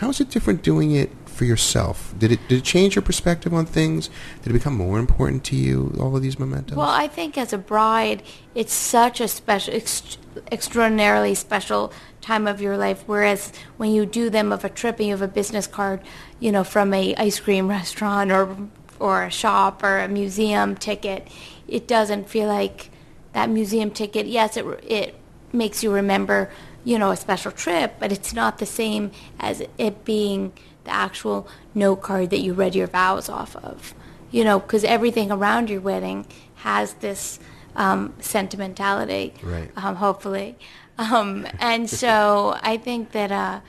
How 0.00 0.10
is 0.10 0.20
it 0.20 0.30
different 0.30 0.62
doing 0.62 0.90
it 0.92 1.10
for 1.36 1.44
yourself? 1.44 2.14
Did 2.18 2.32
it 2.32 2.40
did 2.48 2.58
it 2.58 2.64
change 2.64 2.96
your 2.96 3.02
perspective 3.02 3.52
on 3.52 3.66
things? 3.66 4.08
Did 4.42 4.50
it 4.50 4.54
become 4.54 4.76
more 4.76 4.98
important 4.98 5.44
to 5.44 5.56
you? 5.56 5.94
All 6.00 6.16
of 6.16 6.22
these 6.22 6.38
mementos. 6.38 6.76
Well, 6.76 6.88
I 6.88 7.06
think 7.06 7.36
as 7.36 7.52
a 7.52 7.58
bride, 7.58 8.22
it's 8.54 8.72
such 8.72 9.20
a 9.20 9.28
special, 9.28 9.74
ex- 9.74 10.18
extraordinarily 10.50 11.34
special 11.34 11.92
time 12.20 12.46
of 12.46 12.60
your 12.60 12.76
life. 12.76 13.04
Whereas 13.06 13.52
when 13.76 13.92
you 13.92 14.06
do 14.06 14.30
them 14.30 14.52
of 14.52 14.64
a 14.64 14.68
trip 14.68 14.98
and 14.98 15.06
you 15.08 15.12
have 15.12 15.22
a 15.22 15.28
business 15.28 15.66
card, 15.66 16.00
you 16.40 16.50
know, 16.50 16.64
from 16.64 16.92
a 16.94 17.14
ice 17.16 17.38
cream 17.38 17.68
restaurant 17.78 18.32
or 18.32 18.56
or 18.98 19.24
a 19.24 19.30
shop 19.30 19.82
or 19.82 19.98
a 19.98 20.08
museum 20.08 20.74
ticket, 20.74 21.28
it 21.68 21.86
doesn't 21.86 22.28
feel 22.28 22.48
like 22.48 22.90
that 23.34 23.50
museum 23.50 23.90
ticket. 23.90 24.26
Yes, 24.26 24.56
it 24.56 24.64
it 24.82 25.14
makes 25.52 25.82
you 25.82 25.92
remember, 25.92 26.50
you 26.84 26.98
know, 26.98 27.10
a 27.10 27.16
special 27.16 27.52
trip, 27.52 27.96
but 27.98 28.10
it's 28.10 28.32
not 28.32 28.58
the 28.58 28.66
same 28.66 29.10
as 29.38 29.62
it 29.78 30.04
being 30.04 30.52
the 30.86 30.92
actual 30.94 31.46
note 31.74 32.00
card 32.02 32.30
that 32.30 32.40
you 32.40 32.54
read 32.54 32.74
your 32.74 32.86
vows 32.88 33.28
off 33.28 33.54
of 33.56 33.94
you 34.30 34.42
know, 34.44 34.58
because 34.58 34.84
everything 34.84 35.30
around 35.30 35.70
your 35.70 35.80
wedding 35.80 36.26
has 36.56 36.94
this 36.94 37.38
um, 37.76 38.12
sentimentality, 38.20 39.32
Right. 39.42 39.70
um, 39.76 39.96
hopefully. 39.96 40.56
Um, 40.98 41.46
and 41.60 41.88
so 42.02 42.58
I 42.60 42.76
think 42.76 43.12
that 43.12 43.30
uh, 43.30 43.60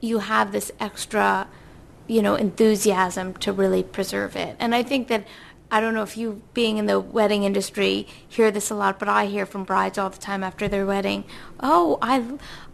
you 0.00 0.18
have 0.18 0.52
this 0.52 0.72
extra, 0.80 1.46
you 2.06 2.20
know, 2.20 2.34
enthusiasm 2.34 3.34
to 3.34 3.52
really 3.52 3.82
preserve 3.82 4.36
it. 4.36 4.56
And 4.58 4.74
I 4.74 4.82
think 4.82 5.08
that, 5.08 5.24
I 5.72 5.80
don't 5.80 5.94
know 5.94 6.02
if 6.02 6.16
you, 6.16 6.42
being 6.52 6.78
in 6.78 6.86
the 6.86 6.98
wedding 6.98 7.44
industry, 7.44 8.06
hear 8.28 8.50
this 8.50 8.70
a 8.70 8.74
lot, 8.74 8.98
but 8.98 9.08
I 9.08 9.26
hear 9.26 9.46
from 9.46 9.62
brides 9.64 9.98
all 9.98 10.10
the 10.10 10.18
time 10.18 10.42
after 10.42 10.66
their 10.66 10.84
wedding, 10.84 11.24
oh, 11.60 11.98
I, 12.02 12.24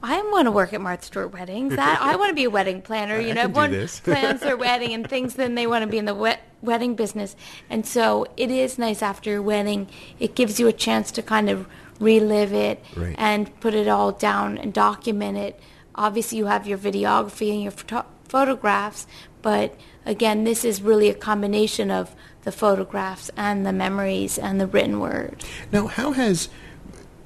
I 0.02 0.22
want 0.32 0.46
to 0.46 0.50
work 0.50 0.72
at 0.72 0.80
Martha 0.80 1.04
Stewart 1.04 1.32
Weddings. 1.32 1.76
That, 1.76 2.00
I 2.00 2.16
want 2.16 2.30
to 2.30 2.34
be 2.34 2.44
a 2.44 2.50
wedding 2.50 2.80
planner. 2.80 3.20
You 3.20 3.30
I 3.36 3.46
know, 3.46 3.48
do 3.68 3.86
plans 4.04 4.40
their 4.40 4.56
wedding 4.56 4.94
and 4.94 5.08
things, 5.08 5.34
then 5.34 5.54
they 5.56 5.66
want 5.66 5.82
to 5.82 5.86
be 5.88 5.98
in 5.98 6.06
the 6.06 6.14
wed- 6.14 6.40
wedding 6.62 6.94
business. 6.94 7.36
And 7.68 7.84
so 7.86 8.26
it 8.38 8.50
is 8.50 8.78
nice 8.78 9.02
after 9.02 9.28
your 9.30 9.42
wedding. 9.42 9.88
It 10.18 10.34
gives 10.34 10.58
you 10.58 10.66
a 10.66 10.72
chance 10.72 11.10
to 11.12 11.22
kind 11.22 11.50
of 11.50 11.66
relive 12.00 12.52
it, 12.54 12.82
Right. 12.94 13.14
and 13.18 13.58
put 13.60 13.74
it 13.74 13.88
all 13.88 14.12
down 14.12 14.56
and 14.58 14.72
document 14.72 15.36
it. 15.36 15.60
Obviously, 15.94 16.38
you 16.38 16.46
have 16.46 16.66
your 16.66 16.78
videography 16.78 17.50
and 17.52 17.62
your 17.62 17.72
photo- 17.72 18.04
photographs, 18.24 19.06
but 19.42 19.74
again, 20.04 20.44
this 20.44 20.64
is 20.64 20.82
really 20.82 21.08
a 21.08 21.14
combination 21.14 21.90
of 21.90 22.14
the 22.46 22.52
photographs 22.52 23.28
and 23.36 23.66
the 23.66 23.72
memories 23.72 24.38
and 24.38 24.60
the 24.60 24.68
written 24.68 25.00
word. 25.00 25.44
Now, 25.72 25.88
how 25.88 26.12
has 26.12 26.48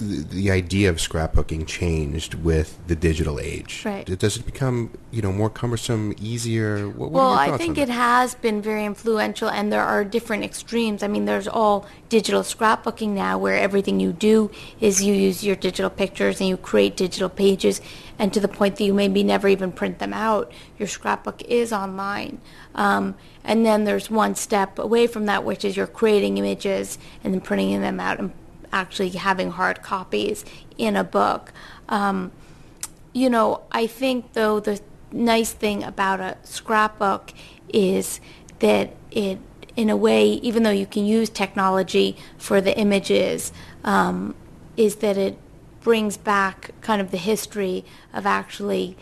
the, 0.00 0.22
the 0.22 0.50
idea 0.50 0.88
of 0.90 0.96
scrapbooking 0.96 1.66
changed 1.66 2.34
with 2.34 2.78
the 2.86 2.96
digital 2.96 3.38
age? 3.38 3.82
Right. 3.84 4.06
Does 4.06 4.36
it 4.36 4.46
become, 4.46 4.90
you 5.10 5.22
know, 5.22 5.32
more 5.32 5.50
cumbersome, 5.50 6.14
easier? 6.20 6.88
What, 6.88 7.10
what 7.10 7.12
well, 7.12 7.32
I 7.32 7.56
think 7.56 7.78
it 7.78 7.88
has 7.88 8.34
been 8.34 8.62
very 8.62 8.84
influential, 8.84 9.48
and 9.48 9.72
there 9.72 9.84
are 9.84 10.04
different 10.04 10.44
extremes. 10.44 11.02
I 11.02 11.08
mean, 11.08 11.26
there's 11.26 11.46
all 11.46 11.86
digital 12.08 12.42
scrapbooking 12.42 13.10
now, 13.10 13.38
where 13.38 13.56
everything 13.56 14.00
you 14.00 14.12
do 14.12 14.50
is 14.80 15.02
you 15.02 15.14
use 15.14 15.44
your 15.44 15.56
digital 15.56 15.90
pictures 15.90 16.40
and 16.40 16.48
you 16.48 16.56
create 16.56 16.96
digital 16.96 17.28
pages, 17.28 17.80
and 18.18 18.32
to 18.32 18.40
the 18.40 18.48
point 18.48 18.76
that 18.76 18.84
you 18.84 18.94
maybe 18.94 19.22
never 19.22 19.48
even 19.48 19.70
print 19.70 19.98
them 19.98 20.12
out. 20.12 20.50
Your 20.78 20.88
scrapbook 20.88 21.42
is 21.42 21.72
online. 21.72 22.40
Um, 22.74 23.14
and 23.44 23.64
then 23.64 23.84
there's 23.84 24.10
one 24.10 24.34
step 24.34 24.78
away 24.78 25.06
from 25.06 25.26
that, 25.26 25.44
which 25.44 25.64
is 25.64 25.76
you're 25.76 25.86
creating 25.86 26.38
images 26.38 26.98
and 27.24 27.32
then 27.34 27.40
printing 27.40 27.80
them 27.80 28.00
out 28.00 28.18
and 28.18 28.32
actually 28.72 29.10
having 29.10 29.50
hard 29.50 29.82
copies 29.82 30.44
in 30.78 30.96
a 30.96 31.04
book. 31.04 31.52
Um, 31.88 32.32
you 33.12 33.28
know, 33.28 33.62
I 33.72 33.86
think 33.86 34.32
though 34.34 34.60
the 34.60 34.80
nice 35.12 35.52
thing 35.52 35.82
about 35.82 36.20
a 36.20 36.36
scrapbook 36.44 37.32
is 37.72 38.20
that 38.60 38.94
it, 39.10 39.38
in 39.76 39.90
a 39.90 39.96
way, 39.96 40.26
even 40.26 40.62
though 40.62 40.70
you 40.70 40.86
can 40.86 41.04
use 41.04 41.28
technology 41.30 42.16
for 42.38 42.60
the 42.60 42.76
images, 42.78 43.52
um, 43.84 44.34
is 44.76 44.96
that 44.96 45.16
it 45.16 45.36
brings 45.80 46.16
back 46.16 46.70
kind 46.80 47.00
of 47.00 47.10
the 47.10 47.16
history 47.16 47.84
of 48.12 48.26
actually 48.26 48.96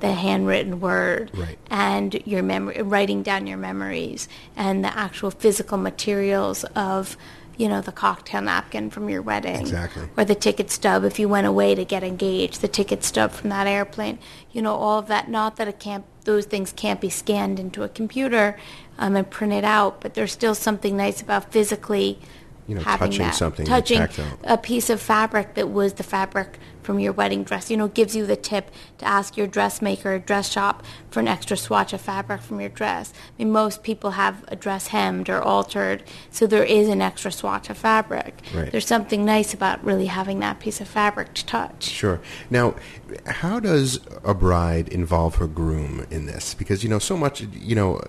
the 0.00 0.12
handwritten 0.12 0.80
word 0.80 1.30
Right. 1.34 1.58
and 1.70 2.14
your 2.26 2.42
memory, 2.42 2.82
writing 2.82 3.22
down 3.22 3.46
your 3.46 3.56
memories 3.58 4.28
and 4.56 4.84
the 4.84 4.96
actual 4.98 5.30
physical 5.30 5.78
materials 5.78 6.64
of, 6.74 7.16
you 7.56 7.68
know, 7.68 7.80
the 7.80 7.92
cocktail 7.92 8.40
napkin 8.42 8.90
from 8.90 9.08
your 9.08 9.22
wedding 9.22 9.60
Exactly. 9.60 10.08
or 10.16 10.24
the 10.24 10.34
ticket 10.34 10.70
stub 10.70 11.04
if 11.04 11.18
you 11.18 11.28
went 11.28 11.46
away 11.46 11.74
to 11.74 11.84
get 11.84 12.02
engaged, 12.02 12.60
the 12.60 12.68
ticket 12.68 13.04
stub 13.04 13.30
from 13.32 13.50
that 13.50 13.66
airplane, 13.66 14.18
you 14.52 14.60
know, 14.62 14.74
all 14.74 14.98
of 14.98 15.06
that. 15.08 15.28
Not 15.28 15.56
that 15.56 15.68
it 15.68 15.78
can't, 15.78 16.04
those 16.24 16.46
things 16.46 16.72
can't 16.72 17.00
be 17.00 17.10
scanned 17.10 17.60
into 17.60 17.82
a 17.82 17.88
computer 17.88 18.58
um, 18.98 19.14
and 19.16 19.28
printed 19.30 19.64
out, 19.64 20.00
but 20.00 20.14
there's 20.14 20.32
still 20.32 20.54
something 20.54 20.96
nice 20.96 21.20
about 21.22 21.52
physically 21.52 22.18
You 22.66 22.76
know, 22.76 22.80
having 22.82 23.10
touching 23.10 23.26
that. 23.26 23.34
something, 23.34 23.66
touching 23.66 24.08
a 24.44 24.58
piece 24.58 24.90
of 24.90 25.00
fabric 25.00 25.54
that 25.54 25.68
was 25.70 25.94
the 25.94 26.02
fabric 26.02 26.58
from 26.84 27.00
your 27.00 27.12
wedding 27.12 27.42
dress. 27.42 27.70
You 27.70 27.76
know, 27.76 27.88
gives 27.88 28.14
you 28.14 28.26
the 28.26 28.36
tip 28.36 28.70
to 28.98 29.04
ask 29.04 29.36
your 29.36 29.46
dressmaker 29.46 30.14
or 30.14 30.18
dress 30.18 30.50
shop 30.50 30.84
for 31.10 31.20
an 31.20 31.28
extra 31.28 31.56
swatch 31.56 31.92
of 31.92 32.00
fabric 32.00 32.42
from 32.42 32.60
your 32.60 32.68
dress. 32.68 33.12
I 33.38 33.42
mean, 33.42 33.52
most 33.52 33.82
people 33.82 34.12
have 34.12 34.44
a 34.48 34.56
dress 34.56 34.88
hemmed 34.88 35.28
or 35.28 35.42
altered, 35.42 36.04
so 36.30 36.46
there 36.46 36.64
is 36.64 36.88
an 36.88 37.00
extra 37.00 37.32
swatch 37.32 37.70
of 37.70 37.78
fabric. 37.78 38.40
Right. 38.54 38.70
There's 38.70 38.86
something 38.86 39.24
nice 39.24 39.54
about 39.54 39.82
really 39.84 40.06
having 40.06 40.40
that 40.40 40.60
piece 40.60 40.80
of 40.80 40.88
fabric 40.88 41.34
to 41.34 41.46
touch. 41.46 41.84
Sure. 41.84 42.20
Now, 42.50 42.74
how 43.26 43.60
does 43.60 44.00
a 44.24 44.34
bride 44.34 44.88
involve 44.88 45.36
her 45.36 45.46
groom 45.46 46.06
in 46.10 46.26
this? 46.26 46.54
Because 46.54 46.82
you 46.82 46.88
know, 46.88 46.98
so 46.98 47.16
much 47.16 47.40
you 47.40 47.74
know 47.74 48.00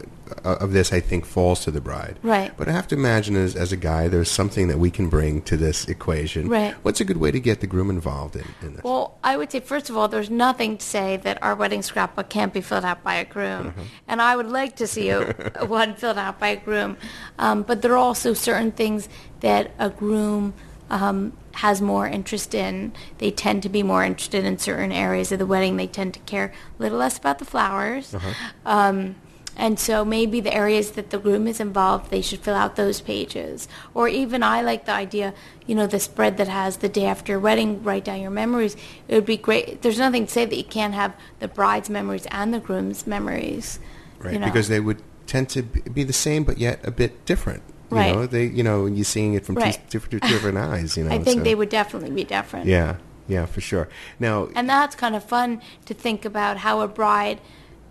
of 0.43 0.71
this, 0.71 0.91
I 0.91 0.99
think, 0.99 1.25
falls 1.25 1.63
to 1.65 1.71
the 1.71 1.81
bride. 1.81 2.17
Right. 2.23 2.55
But 2.57 2.67
I 2.67 2.71
have 2.71 2.87
to 2.89 2.95
imagine, 2.95 3.35
as 3.35 3.55
as 3.55 3.71
a 3.71 3.77
guy, 3.77 4.07
there's 4.07 4.29
something 4.29 4.67
that 4.67 4.79
we 4.79 4.89
can 4.91 5.09
bring 5.09 5.41
to 5.43 5.57
this 5.57 5.85
equation. 5.85 6.47
Right. 6.47 6.73
What's 6.83 7.01
a 7.01 7.05
good 7.05 7.17
way 7.17 7.31
to 7.31 7.39
get 7.39 7.61
the 7.61 7.67
groom 7.67 7.89
involved 7.89 8.35
in, 8.35 8.45
in 8.65 8.73
this? 8.73 8.83
Well, 8.83 9.17
I 9.23 9.37
would 9.37 9.51
say, 9.51 9.59
first 9.59 9.89
of 9.89 9.97
all, 9.97 10.07
there's 10.07 10.29
nothing 10.29 10.77
to 10.77 10.85
say 10.85 11.17
that 11.17 11.41
our 11.41 11.55
wedding 11.55 11.81
scrapbook 11.81 12.29
can't 12.29 12.53
be 12.53 12.61
filled 12.61 12.85
out 12.85 13.03
by 13.03 13.15
a 13.15 13.25
groom. 13.25 13.71
Mm-hmm. 13.71 13.81
And 14.07 14.21
I 14.21 14.35
would 14.35 14.47
like 14.47 14.75
to 14.77 14.87
see 14.87 15.09
a, 15.09 15.23
one 15.67 15.95
filled 16.01 16.17
out 16.17 16.39
by 16.39 16.49
a 16.49 16.55
groom. 16.57 16.97
Um, 17.39 17.63
but 17.63 17.81
there 17.81 17.93
are 17.93 17.97
also 17.97 18.33
certain 18.33 18.71
things 18.71 19.09
that 19.41 19.71
a 19.79 19.89
groom 19.89 20.53
um, 20.89 21.33
has 21.53 21.81
more 21.81 22.07
interest 22.07 22.53
in. 22.53 22.93
They 23.17 23.31
tend 23.31 23.63
to 23.63 23.69
be 23.69 23.83
more 23.83 24.03
interested 24.03 24.43
in 24.43 24.57
certain 24.57 24.91
areas 24.91 25.31
of 25.31 25.39
the 25.39 25.45
wedding. 25.45 25.77
They 25.77 25.87
tend 25.87 26.13
to 26.15 26.19
care 26.21 26.53
a 26.77 26.81
little 26.81 26.97
less 26.97 27.17
about 27.17 27.39
the 27.39 27.45
flowers. 27.45 28.13
Uh-huh. 28.13 28.33
Um, 28.65 29.15
and 29.57 29.79
so 29.79 30.03
maybe 30.05 30.39
the 30.41 30.53
areas 30.53 30.91
that 30.91 31.09
the 31.11 31.17
groom 31.17 31.47
is 31.47 31.59
involved, 31.59 32.09
they 32.11 32.21
should 32.21 32.39
fill 32.41 32.55
out 32.55 32.75
those 32.75 33.01
pages. 33.01 33.67
Or 33.93 34.07
even 34.07 34.43
I 34.43 34.61
like 34.61 34.85
the 34.85 34.91
idea, 34.93 35.33
you 35.65 35.75
know, 35.75 35.87
the 35.87 35.99
spread 35.99 36.37
that 36.37 36.47
has 36.47 36.77
the 36.77 36.89
day 36.89 37.05
after 37.05 37.31
your 37.33 37.39
wedding, 37.39 37.83
write 37.83 38.03
down 38.05 38.21
your 38.21 38.31
memories. 38.31 38.75
It 39.07 39.15
would 39.15 39.25
be 39.25 39.37
great. 39.37 39.81
There's 39.81 39.97
nothing 39.99 40.25
to 40.25 40.31
say 40.31 40.45
that 40.45 40.55
you 40.55 40.63
can't 40.63 40.93
have 40.93 41.13
the 41.39 41.47
bride's 41.47 41.89
memories 41.89 42.25
and 42.31 42.53
the 42.53 42.59
groom's 42.59 43.07
memories. 43.07 43.79
right. 44.19 44.33
you 44.33 44.39
know. 44.39 44.45
Because 44.47 44.67
they 44.67 44.79
would 44.79 45.01
tend 45.27 45.49
to 45.49 45.63
be 45.63 46.03
the 46.03 46.13
same, 46.13 46.43
but 46.43 46.57
yet 46.57 46.79
a 46.85 46.91
bit 46.91 47.25
different. 47.25 47.63
You 47.91 47.97
Right. 47.97 48.15
know, 48.15 48.25
they 48.25 48.45
you 48.45 48.63
know 48.63 48.87
you're 48.87 49.05
seeing 49.05 49.35
it 49.35 49.45
from 49.45 49.55
Right. 49.55 49.73
two 49.89 49.99
different, 49.99 50.23
different 50.23 50.57
eyes. 50.71 50.97
You 50.97 51.03
know. 51.05 51.11
I 51.11 51.19
think 51.19 51.39
so- 51.39 51.43
they 51.43 51.55
would 51.55 51.69
definitely 51.69 52.09
be 52.11 52.23
different. 52.23 52.65
Yeah. 52.65 52.95
Yeah, 53.27 53.45
for 53.47 53.59
sure. 53.61 53.87
Now, 54.19 54.49
And 54.53 54.69
that's 54.69 54.95
kind 54.95 55.15
of 55.15 55.23
fun 55.23 55.59
to 55.85 55.93
think 55.95 56.25
about 56.25 56.57
how 56.57 56.81
a 56.81 56.87
bride, 56.87 57.41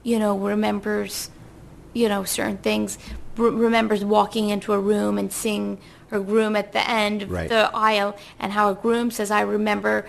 you 0.04 0.16
know, 0.18 0.36
remembers, 0.38 1.28
you 1.94 2.08
know, 2.08 2.24
certain 2.24 2.58
things, 2.58 2.98
re- 3.36 3.50
remembers 3.50 4.04
walking 4.04 4.50
into 4.50 4.72
a 4.74 4.78
room 4.78 5.16
and 5.16 5.32
seeing 5.32 5.78
her 6.08 6.20
groom 6.20 6.54
at 6.56 6.72
the 6.72 6.88
end 6.88 7.22
of 7.22 7.30
Right. 7.30 7.48
the 7.48 7.70
aisle, 7.74 8.16
and 8.38 8.52
how 8.52 8.68
a 8.70 8.74
groom 8.74 9.10
says, 9.10 9.30
"I 9.30 9.40
remember, 9.40 10.04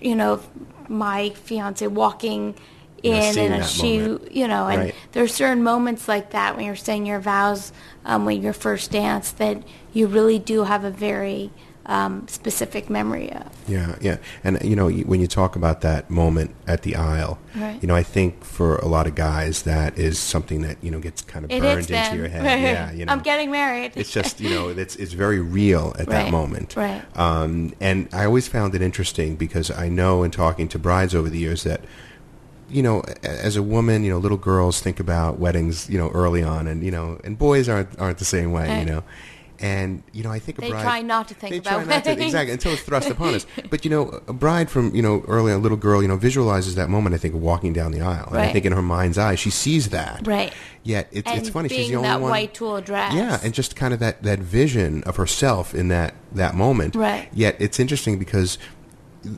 you 0.00 0.14
know, 0.16 0.40
my 0.88 1.30
fiance 1.30 1.86
walking." 1.86 2.54
Yeah, 3.02 3.16
In 3.28 3.34
seeing 3.34 3.46
and 3.46 3.54
a 3.56 3.58
that 3.58 3.68
shoe, 3.68 4.08
moment. 4.14 4.32
you 4.34 4.48
know, 4.48 4.66
and 4.66 4.80
Right. 4.84 4.94
there 5.12 5.22
are 5.22 5.28
certain 5.28 5.62
moments 5.62 6.08
like 6.08 6.30
that 6.30 6.56
when 6.56 6.64
you're 6.64 6.74
saying 6.74 7.06
your 7.06 7.20
vows, 7.20 7.70
um, 8.04 8.24
when 8.24 8.42
your 8.42 8.54
first 8.54 8.90
dance, 8.90 9.30
that 9.32 9.62
you 9.92 10.06
really 10.08 10.38
do 10.40 10.64
have 10.64 10.82
a 10.82 10.90
very 10.90 11.50
um, 11.86 12.26
specific 12.28 12.90
memory 12.90 13.32
of. 13.32 13.46
Yeah, 13.68 13.96
yeah, 14.00 14.16
and 14.44 14.58
you 14.62 14.76
know 14.76 14.88
when 14.90 15.20
you 15.20 15.26
talk 15.26 15.56
about 15.56 15.80
that 15.82 16.10
moment 16.10 16.54
at 16.66 16.82
the 16.82 16.96
aisle, 16.96 17.38
Right. 17.54 17.78
you 17.80 17.86
know 17.88 17.94
I 17.94 18.02
think 18.02 18.44
for 18.44 18.76
a 18.76 18.86
lot 18.86 19.06
of 19.06 19.14
guys 19.14 19.62
that 19.62 19.98
is 19.98 20.18
something 20.18 20.62
that 20.62 20.76
you 20.82 20.90
know 20.90 20.98
gets 21.00 21.22
kind 21.22 21.44
of 21.44 21.50
It 21.50 21.60
burned 21.62 21.78
into 21.78 21.92
them. 21.92 22.16
your 22.18 22.28
head. 22.28 22.44
Yeah, 22.62 22.92
you 22.92 23.04
know, 23.04 23.12
I'm 23.12 23.20
getting 23.20 23.50
married. 23.50 23.92
it's 23.96 24.10
just 24.12 24.40
you 24.40 24.50
know 24.50 24.68
it's 24.84 24.96
it's 24.96 25.12
very 25.12 25.40
real 25.40 25.94
at 25.98 26.06
that 26.08 26.30
moment. 26.30 26.74
right. 26.76 27.02
Um, 27.16 27.72
and 27.80 28.08
I 28.12 28.24
always 28.24 28.48
found 28.48 28.74
it 28.74 28.82
interesting 28.82 29.36
because 29.36 29.70
I 29.70 29.88
know 29.88 30.22
in 30.22 30.30
talking 30.30 30.68
to 30.68 30.78
brides 30.78 31.14
over 31.14 31.28
the 31.30 31.38
years 31.38 31.62
that. 31.64 31.80
You 32.68 32.82
know, 32.82 33.02
as 33.22 33.54
a 33.54 33.62
woman, 33.62 34.02
you 34.02 34.10
know, 34.10 34.18
little 34.18 34.36
girls 34.36 34.80
think 34.80 34.98
about 34.98 35.38
weddings, 35.38 35.88
you 35.88 35.98
know, 35.98 36.08
early 36.10 36.42
on, 36.42 36.66
and 36.66 36.82
you 36.82 36.90
know, 36.90 37.20
and 37.22 37.38
boys 37.38 37.68
aren't 37.68 37.96
aren't 38.00 38.18
the 38.18 38.24
same 38.24 38.50
way, 38.50 38.80
you 38.80 38.84
know, 38.86 39.04
and 39.60 40.02
you 40.12 40.22
know, 40.22 40.30
I 40.30 40.38
think 40.38 40.58
a 40.58 40.60
They 40.60 40.70
bride 40.70 40.82
try 40.82 41.02
not 41.02 41.28
to 41.28 41.34
think 41.34 41.50
they 41.50 41.58
about 41.58 41.84
try 41.84 41.96
not 41.96 42.04
to, 42.04 42.12
exactly 42.12 42.52
until 42.52 42.72
it's 42.72 42.82
thrust 42.82 43.10
upon 43.10 43.34
us. 43.34 43.46
But 43.70 43.84
you 43.84 43.90
know, 43.90 44.20
a 44.28 44.32
bride 44.32 44.70
from 44.70 44.94
you 44.94 45.02
know 45.02 45.24
early, 45.26 45.52
a 45.52 45.58
little 45.58 45.76
girl, 45.76 46.02
you 46.02 46.08
know, 46.08 46.16
visualizes 46.16 46.74
that 46.76 46.88
moment. 46.88 47.14
I 47.14 47.18
think 47.18 47.34
of 47.34 47.40
walking 47.40 47.72
down 47.72 47.92
the 47.92 48.00
aisle, 48.00 48.28
and 48.28 48.38
I 48.38 48.52
think 48.52 48.64
in 48.64 48.72
her 48.72 48.82
mind's 48.82 49.18
eye, 49.18 49.34
she 49.34 49.50
sees 49.50 49.90
that. 49.90 50.26
Right. 50.26 50.52
Yet 50.86 51.08
it's 51.10 51.28
and 51.28 51.40
it's 51.40 51.48
funny. 51.48 51.68
She's 51.68 51.88
the 51.88 51.96
only 51.96 52.08
one. 52.08 52.14
that 52.14 52.20
one. 52.20 52.30
white 52.30 52.54
tulle 52.54 52.80
dress. 52.80 53.12
Yeah, 53.12 53.40
and 53.42 53.52
just 53.52 53.74
kind 53.74 53.92
of 53.92 53.98
that, 54.00 54.22
that 54.22 54.38
vision 54.38 55.02
of 55.02 55.16
herself 55.16 55.74
in 55.74 55.88
that, 55.88 56.14
that 56.32 56.54
moment. 56.54 56.94
Right. 56.94 57.28
Yet 57.32 57.56
it's 57.58 57.80
interesting 57.80 58.20
because 58.20 58.56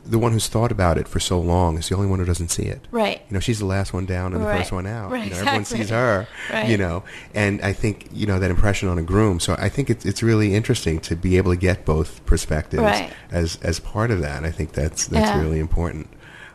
the 0.05 0.19
one 0.19 0.31
who's 0.31 0.47
thought 0.47 0.71
about 0.71 0.97
it 0.97 1.07
for 1.07 1.19
so 1.19 1.39
long 1.39 1.77
is 1.77 1.89
the 1.89 1.95
only 1.95 2.07
one 2.07 2.19
who 2.19 2.25
doesn't 2.25 2.49
see 2.49 2.63
it. 2.63 2.87
Right. 2.91 3.21
You 3.29 3.33
know, 3.33 3.39
she's 3.39 3.59
the 3.59 3.65
last 3.65 3.91
one 3.93 4.05
down 4.05 4.33
and 4.33 4.41
the 4.43 4.47
Right. 4.47 4.59
first 4.59 4.71
one 4.71 4.85
out. 4.87 5.11
Right, 5.11 5.23
you 5.25 5.29
know, 5.31 5.37
everyone 5.37 5.61
exactly. 5.61 5.77
sees 5.85 5.89
her. 5.89 6.27
Right. 6.51 6.69
You 6.69 6.77
know, 6.77 7.03
and 7.33 7.61
I 7.61 7.73
think 7.73 8.07
you 8.13 8.25
know 8.27 8.39
that 8.39 8.49
impression 8.51 8.87
on 8.89 8.97
a 8.97 9.01
groom. 9.03 9.39
So 9.39 9.55
I 9.59 9.69
think 9.69 9.89
it's 9.89 10.05
it's 10.05 10.21
really 10.23 10.53
interesting 10.55 10.99
to 11.01 11.15
be 11.15 11.37
able 11.37 11.51
to 11.51 11.57
get 11.57 11.85
both 11.85 12.25
perspectives 12.25 12.83
Right. 12.83 13.11
as 13.31 13.57
as 13.63 13.79
part 13.79 14.11
of 14.11 14.21
that. 14.21 14.43
I 14.45 14.51
think 14.51 14.73
that's 14.73 15.07
that's 15.07 15.29
Yeah. 15.31 15.41
really 15.41 15.59
important. 15.59 16.07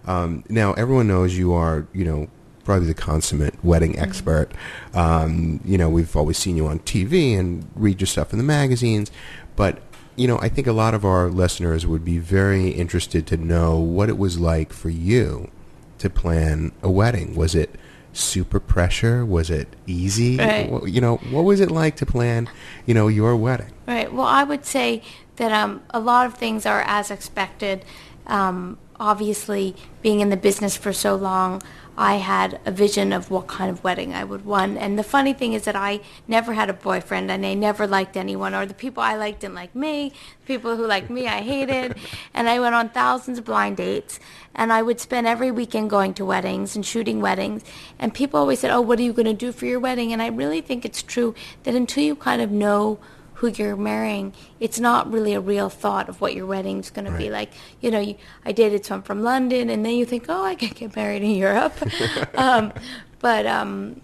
Um, 0.07 0.45
now 0.49 0.73
everyone 0.75 1.07
knows 1.09 1.37
you 1.39 1.53
are 1.55 1.87
you 1.93 2.05
know 2.05 2.29
probably 2.65 2.87
the 2.87 2.95
consummate 2.95 3.55
wedding 3.65 3.93
Mm-hmm. 3.93 4.03
expert. 4.05 4.51
Um, 4.95 5.61
you 5.65 5.77
know 5.79 5.89
we've 5.89 6.15
always 6.17 6.39
seen 6.39 6.57
you 6.57 6.67
on 6.67 6.79
TV 6.81 7.39
and 7.39 7.67
read 7.75 8.01
your 8.01 8.07
stuff 8.07 8.33
in 8.33 8.39
the 8.39 8.45
magazines, 8.45 9.11
but 9.57 9.79
you 10.17 10.27
know 10.27 10.39
I 10.39 10.49
think 10.49 10.67
a 10.67 10.73
lot 10.73 10.95
of 10.95 11.05
our 11.05 11.29
listeners 11.29 11.87
would 11.87 12.05
be 12.05 12.19
very 12.19 12.71
interested 12.71 13.27
to 13.29 13.37
know 13.37 13.79
what 13.79 14.09
it 14.09 14.19
was 14.19 14.39
like 14.39 14.73
for 14.73 14.91
you 14.91 15.51
to 15.99 16.11
plan 16.11 16.73
a 16.83 16.91
wedding. 16.91 17.35
Was 17.35 17.55
it 17.55 17.75
super 18.13 18.61
pressure? 18.61 19.25
Was 19.25 19.51
it 19.51 19.69
easy? 19.87 20.39
Right. 20.39 20.71
You 20.87 21.01
know 21.01 21.17
what 21.17 21.43
was 21.43 21.61
it 21.61 21.71
like 21.71 21.97
to 21.97 22.07
plan 22.07 22.49
you 22.87 22.95
know 22.95 23.09
your 23.09 23.37
wedding? 23.37 23.73
Right. 23.87 24.13
Well, 24.13 24.27
I 24.27 24.45
would 24.45 24.65
say 24.65 25.03
that 25.37 25.53
um, 25.53 25.83
a 25.91 26.01
lot 26.01 26.27
of 26.27 26.35
things 26.35 26.67
are 26.67 26.83
as 26.83 27.11
expected. 27.11 27.85
Um, 28.27 28.79
obviously, 28.99 29.75
being 30.03 30.21
in 30.21 30.31
the 30.31 30.37
business 30.37 30.77
for 30.77 30.93
so 30.93 31.15
long, 31.15 31.63
I 31.97 32.17
had 32.17 32.61
a 32.67 32.73
vision 32.73 33.13
of 33.13 33.31
what 33.31 33.47
kind 33.47 33.71
of 33.71 33.85
wedding 33.85 34.15
I 34.15 34.25
would 34.25 34.45
want. 34.45 34.79
And 34.79 34.99
the 34.99 35.05
funny 35.05 35.33
thing 35.33 35.53
is 35.53 35.65
that 35.65 35.77
I 35.77 36.01
never 36.27 36.53
had 36.55 36.69
a 36.69 36.73
boyfriend 36.73 37.31
and 37.31 37.47
I 37.47 37.55
never 37.55 37.87
liked 37.87 38.17
anyone, 38.17 38.55
or 38.55 38.67
the 38.67 38.75
people 38.75 39.03
I 39.03 39.15
liked 39.15 39.41
didn't 39.41 39.55
like 39.55 39.75
me. 39.77 40.13
The 40.41 40.47
people 40.47 40.77
who 40.77 40.87
liked 40.87 41.09
me 41.09 41.29
I 41.29 41.41
hated. 41.41 41.97
and 42.35 42.49
I 42.49 42.59
went 42.59 42.75
on 42.75 42.89
thousands 42.89 43.39
of 43.39 43.45
blind 43.45 43.77
dates. 43.77 44.19
And 44.57 44.73
I 44.73 44.83
would 44.83 44.99
spend 44.99 45.27
every 45.27 45.51
weekend 45.51 45.91
going 45.91 46.15
to 46.15 46.25
weddings 46.25 46.75
and 46.75 46.85
shooting 46.85 47.21
weddings. 47.21 47.63
And 47.99 48.13
people 48.13 48.41
always 48.41 48.61
said, 48.61 48.73
oh, 48.73 48.81
what 48.81 48.99
are 48.99 49.03
you 49.03 49.13
going 49.13 49.27
to 49.27 49.35
do 49.35 49.53
for 49.53 49.67
your 49.67 49.81
wedding? 49.81 50.13
And 50.13 50.21
I 50.21 50.29
really 50.29 50.61
think 50.61 50.85
it's 50.85 51.03
true 51.03 51.35
that 51.63 51.75
until 51.75 52.03
you 52.03 52.17
kind 52.17 52.43
of 52.43 52.51
know 52.51 52.99
who 53.35 53.49
you're 53.49 53.77
marrying, 53.77 54.33
it's 54.61 54.79
not 54.79 55.11
really 55.11 55.35
a 55.35 55.41
real 55.41 55.69
thought 55.69 56.09
of 56.09 56.21
what 56.21 56.35
your 56.35 56.47
wedding's 56.47 56.91
going 56.91 57.05
to 57.05 57.17
be 57.17 57.31
like. 57.31 57.53
You 57.81 57.91
know, 57.91 58.01
you, 58.01 58.17
I 58.45 58.53
dated 58.53 58.85
someone 58.85 59.03
from 59.03 59.23
London, 59.23 59.71
and 59.71 59.85
then 59.85 59.95
you 59.95 60.07
think, 60.07 60.27
oh, 60.29 60.45
I 60.45 60.55
could 60.55 60.75
get 60.75 60.95
married 60.97 61.23
in 61.23 61.31
Europe. 61.33 61.75
um, 62.35 62.73
but 63.21 63.47
um, 63.47 64.01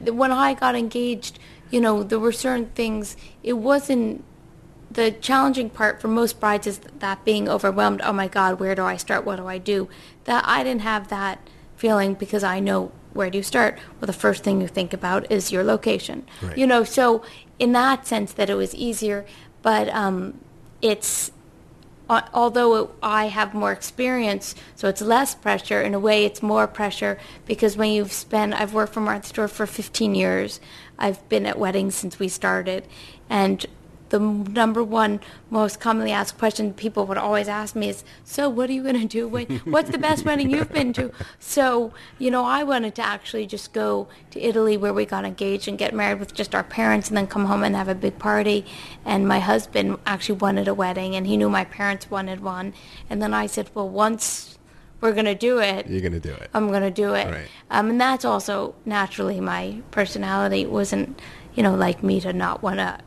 when 0.00 0.32
I 0.32 0.54
got 0.54 0.74
engaged, 0.74 1.38
you 1.70 1.80
know, 1.80 2.02
there 2.02 2.18
were 2.18 2.32
certain 2.32 2.66
things. 2.66 3.16
It 3.42 3.54
wasn't 3.54 4.24
the 4.90 5.10
challenging 5.10 5.70
part 5.70 6.00
for 6.00 6.08
most 6.08 6.38
brides 6.38 6.66
is 6.66 6.78
that 6.98 7.24
being 7.24 7.48
overwhelmed. 7.48 8.00
Oh 8.02 8.12
my 8.12 8.28
God, 8.28 8.60
where 8.60 8.74
do 8.74 8.84
I 8.84 8.96
start? 8.96 9.24
What 9.24 9.36
do 9.36 9.46
I 9.46 9.58
do? 9.58 9.88
That 10.24 10.44
I 10.46 10.62
didn't 10.62 10.82
have 10.82 11.08
that 11.08 11.48
feeling 11.76 12.14
because 12.14 12.44
I 12.44 12.60
know 12.60 12.92
where 13.12 13.30
do 13.30 13.38
you 13.38 13.42
start. 13.42 13.78
Well, 14.00 14.06
the 14.06 14.12
first 14.12 14.44
thing 14.44 14.60
you 14.60 14.68
think 14.68 14.92
about 14.92 15.30
is 15.30 15.52
your 15.52 15.64
location. 15.64 16.26
Right. 16.42 16.58
You 16.58 16.66
know, 16.66 16.84
so 16.84 17.24
in 17.58 17.72
that 17.72 18.06
sense, 18.06 18.32
that 18.32 18.50
it 18.50 18.54
was 18.54 18.74
easier. 18.74 19.24
But 19.62 19.88
um, 19.90 20.38
it's 20.82 21.30
al- 22.10 22.28
although 22.32 22.76
it, 22.76 22.90
I 23.02 23.26
have 23.26 23.54
more 23.54 23.72
experience, 23.72 24.54
so 24.74 24.88
it's 24.88 25.00
less 25.00 25.34
pressure. 25.34 25.80
In 25.80 25.94
a 25.94 25.98
way, 25.98 26.24
it's 26.24 26.42
more 26.42 26.66
pressure 26.66 27.18
because 27.46 27.76
when 27.76 27.90
you've 27.90 28.12
spent, 28.12 28.54
I've 28.54 28.74
worked 28.74 28.94
for 28.94 29.00
Martha 29.00 29.28
Stewart 29.28 29.50
for 29.50 29.66
15 29.66 30.14
years. 30.14 30.60
I've 30.98 31.26
been 31.28 31.46
at 31.46 31.58
weddings 31.58 31.94
since 31.94 32.18
we 32.18 32.28
started, 32.28 32.86
and 33.28 33.66
the 34.14 34.20
number 34.20 34.84
one 34.84 35.18
most 35.50 35.80
commonly 35.80 36.12
asked 36.12 36.38
question 36.38 36.72
people 36.72 37.04
would 37.06 37.18
always 37.18 37.48
ask 37.48 37.74
me 37.74 37.88
is, 37.88 38.04
"So, 38.22 38.48
what 38.48 38.70
are 38.70 38.72
you 38.72 38.84
going 38.84 39.00
to 39.00 39.06
do? 39.06 39.26
When, 39.26 39.46
what's 39.64 39.90
the 39.90 39.98
best 39.98 40.24
wedding 40.24 40.50
you've 40.50 40.72
been 40.72 40.92
to?" 40.92 41.10
So, 41.40 41.92
you 42.20 42.30
know, 42.30 42.44
I 42.44 42.62
wanted 42.62 42.94
to 42.94 43.02
actually 43.02 43.46
just 43.46 43.72
go 43.72 44.06
to 44.30 44.40
Italy 44.40 44.76
where 44.76 44.94
we 44.94 45.04
got 45.04 45.24
engaged 45.24 45.66
and 45.66 45.76
get 45.76 45.92
married 45.92 46.20
with 46.20 46.32
just 46.32 46.54
our 46.54 46.62
parents, 46.62 47.08
and 47.08 47.16
then 47.16 47.26
come 47.26 47.46
home 47.46 47.64
and 47.64 47.74
have 47.74 47.88
a 47.88 47.94
big 47.94 48.16
party. 48.20 48.64
And 49.04 49.26
my 49.26 49.40
husband 49.40 49.98
actually 50.06 50.38
wanted 50.38 50.68
a 50.68 50.74
wedding, 50.74 51.16
and 51.16 51.26
he 51.26 51.36
knew 51.36 51.50
my 51.50 51.64
parents 51.64 52.08
wanted 52.08 52.38
one. 52.40 52.72
And 53.10 53.20
then 53.20 53.34
I 53.34 53.46
said, 53.46 53.68
"Well, 53.74 53.88
once 53.88 54.58
we're 55.00 55.12
going 55.12 55.26
to 55.26 55.34
do 55.34 55.58
it, 55.58 55.86
You're 55.86 56.00
going 56.00 56.20
to 56.20 56.20
do 56.20 56.32
it. 56.32 56.48
I'm 56.54 56.68
going 56.68 56.82
to 56.82 56.90
do 56.90 57.14
it. 57.14 57.26
Right. 57.26 57.48
Um, 57.70 57.90
and 57.90 58.00
that's 58.00 58.24
also 58.24 58.74
naturally 58.86 59.40
my 59.40 59.82
personality. 59.90 60.62
It 60.62 60.70
wasn't, 60.70 61.20
you 61.54 61.62
know, 61.62 61.74
like 61.74 62.02
me 62.02 62.20
to 62.20 62.32
not 62.32 62.62
want 62.62 62.78
to, 62.78 62.98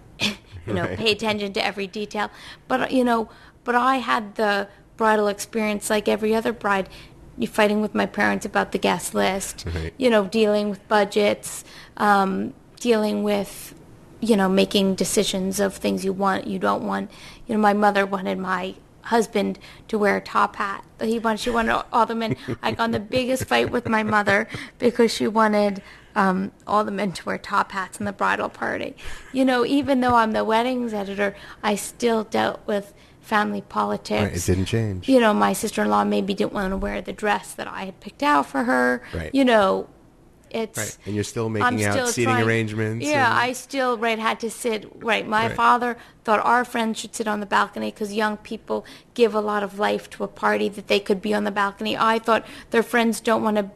you 0.68 0.74
know, 0.74 0.84
Right. 0.84 0.98
pay 0.98 1.12
attention 1.12 1.54
to 1.54 1.66
every 1.66 1.88
detail. 1.88 2.30
But, 2.68 2.92
you 2.92 3.04
know, 3.04 3.30
but 3.64 3.76
I 3.76 3.98
had 3.98 4.36
the 4.36 4.68
bridal 4.98 5.28
experience 5.28 5.90
like 5.90 6.08
every 6.08 6.36
other 6.36 6.52
bride. 6.54 6.90
You 7.38 7.48
fighting 7.48 7.82
with 7.82 7.94
my 7.96 8.06
parents 8.06 8.46
about 8.46 8.72
the 8.72 8.78
guest 8.80 9.14
list, 9.14 9.66
Right. 9.74 9.94
you 9.98 10.10
know, 10.10 10.26
dealing 10.26 10.70
with 10.70 10.86
budgets, 10.88 11.64
um, 11.98 12.54
dealing 12.80 13.24
with, 13.24 13.74
you 14.22 14.36
know, 14.36 14.50
making 14.50 14.96
decisions 14.96 15.60
of 15.60 15.76
things 15.76 16.04
you 16.04 16.14
want, 16.14 16.48
you 16.48 16.58
don't 16.60 16.84
want. 16.84 17.12
You 17.46 17.56
know, 17.56 17.62
my 17.62 17.74
mother 17.74 18.06
wanted 18.06 18.40
my 18.40 18.74
husband 19.04 19.58
to 19.88 19.98
wear 19.98 20.18
a 20.18 20.22
top 20.22 20.56
hat. 20.58 20.84
He 21.02 21.20
wanted, 21.20 21.40
she 21.40 21.50
wanted 21.52 21.82
all 21.94 22.06
the 22.06 22.16
men. 22.16 22.36
I 22.64 22.72
got 22.72 22.86
in 22.86 22.92
the 22.92 23.00
biggest 23.00 23.46
fight 23.46 23.70
with 23.70 23.88
my 23.88 24.04
mother 24.04 24.48
because 24.80 25.14
she 25.14 25.28
wanted 25.28 25.82
um, 26.18 26.52
all 26.66 26.84
the 26.84 26.92
men 26.92 27.12
to 27.14 27.24
wear 27.26 27.38
top 27.38 27.72
hats 27.72 28.00
in 28.00 28.06
the 28.06 28.12
bridal 28.12 28.50
party. 28.50 28.96
You 29.32 29.46
know, 29.46 29.64
even 29.66 30.02
though 30.02 30.16
I'm 30.16 30.32
the 30.34 30.44
weddings 30.44 30.92
editor, 30.94 31.36
I 31.64 31.76
still 31.76 32.24
dealt 32.24 32.60
with 32.66 32.94
family 33.22 33.62
politics. 33.62 34.24
Right, 34.24 34.36
it 34.36 34.46
didn't 34.46 34.66
change. 34.66 35.08
You 35.08 35.20
know, 35.20 35.34
my 35.34 35.54
sister-in-law 35.54 36.06
maybe 36.06 36.34
didn't 36.34 36.54
want 36.54 36.72
to 36.72 36.78
wear 36.78 37.02
the 37.02 37.14
dress 37.14 37.54
that 37.54 37.68
I 37.68 37.86
had 37.86 38.00
picked 38.00 38.24
out 38.24 38.46
for 38.48 38.64
her. 38.64 39.04
Right. 39.14 39.30
You 39.34 39.46
know, 39.46 39.90
it's 40.50 40.78
Right. 40.78 40.98
And 41.06 41.14
you're 41.14 41.26
still 41.26 41.48
I'm 41.48 41.54
making 41.54 41.84
out 41.86 41.92
still 41.94 42.08
seating 42.08 42.34
trying- 42.34 42.48
arrangements. 42.48 43.06
Yeah, 43.06 43.30
and- 43.30 43.38
I 43.40 43.52
still 43.52 43.98
right 43.98 44.18
had 44.18 44.40
to 44.40 44.50
sit 44.50 44.90
right. 45.04 45.28
My 45.28 45.48
Right. 45.48 45.56
father 45.56 45.98
thought 46.24 46.40
our 46.44 46.64
friends 46.64 47.00
should 47.00 47.14
sit 47.14 47.28
on 47.28 47.42
the 47.42 47.46
balcony 47.46 47.92
because 47.92 48.14
young 48.14 48.38
people 48.38 48.86
give 49.14 49.36
a 49.36 49.42
lot 49.42 49.62
of 49.62 49.78
life 49.78 50.10
to 50.12 50.24
a 50.24 50.28
party 50.30 50.70
that 50.70 50.88
they 50.88 51.02
could 51.02 51.22
be 51.22 51.34
on 51.34 51.44
the 51.44 51.52
balcony. 51.52 51.98
I 51.98 52.18
thought 52.18 52.46
their 52.72 52.84
friends 52.84 53.20
don't 53.20 53.44
want 53.44 53.58
to. 53.58 53.70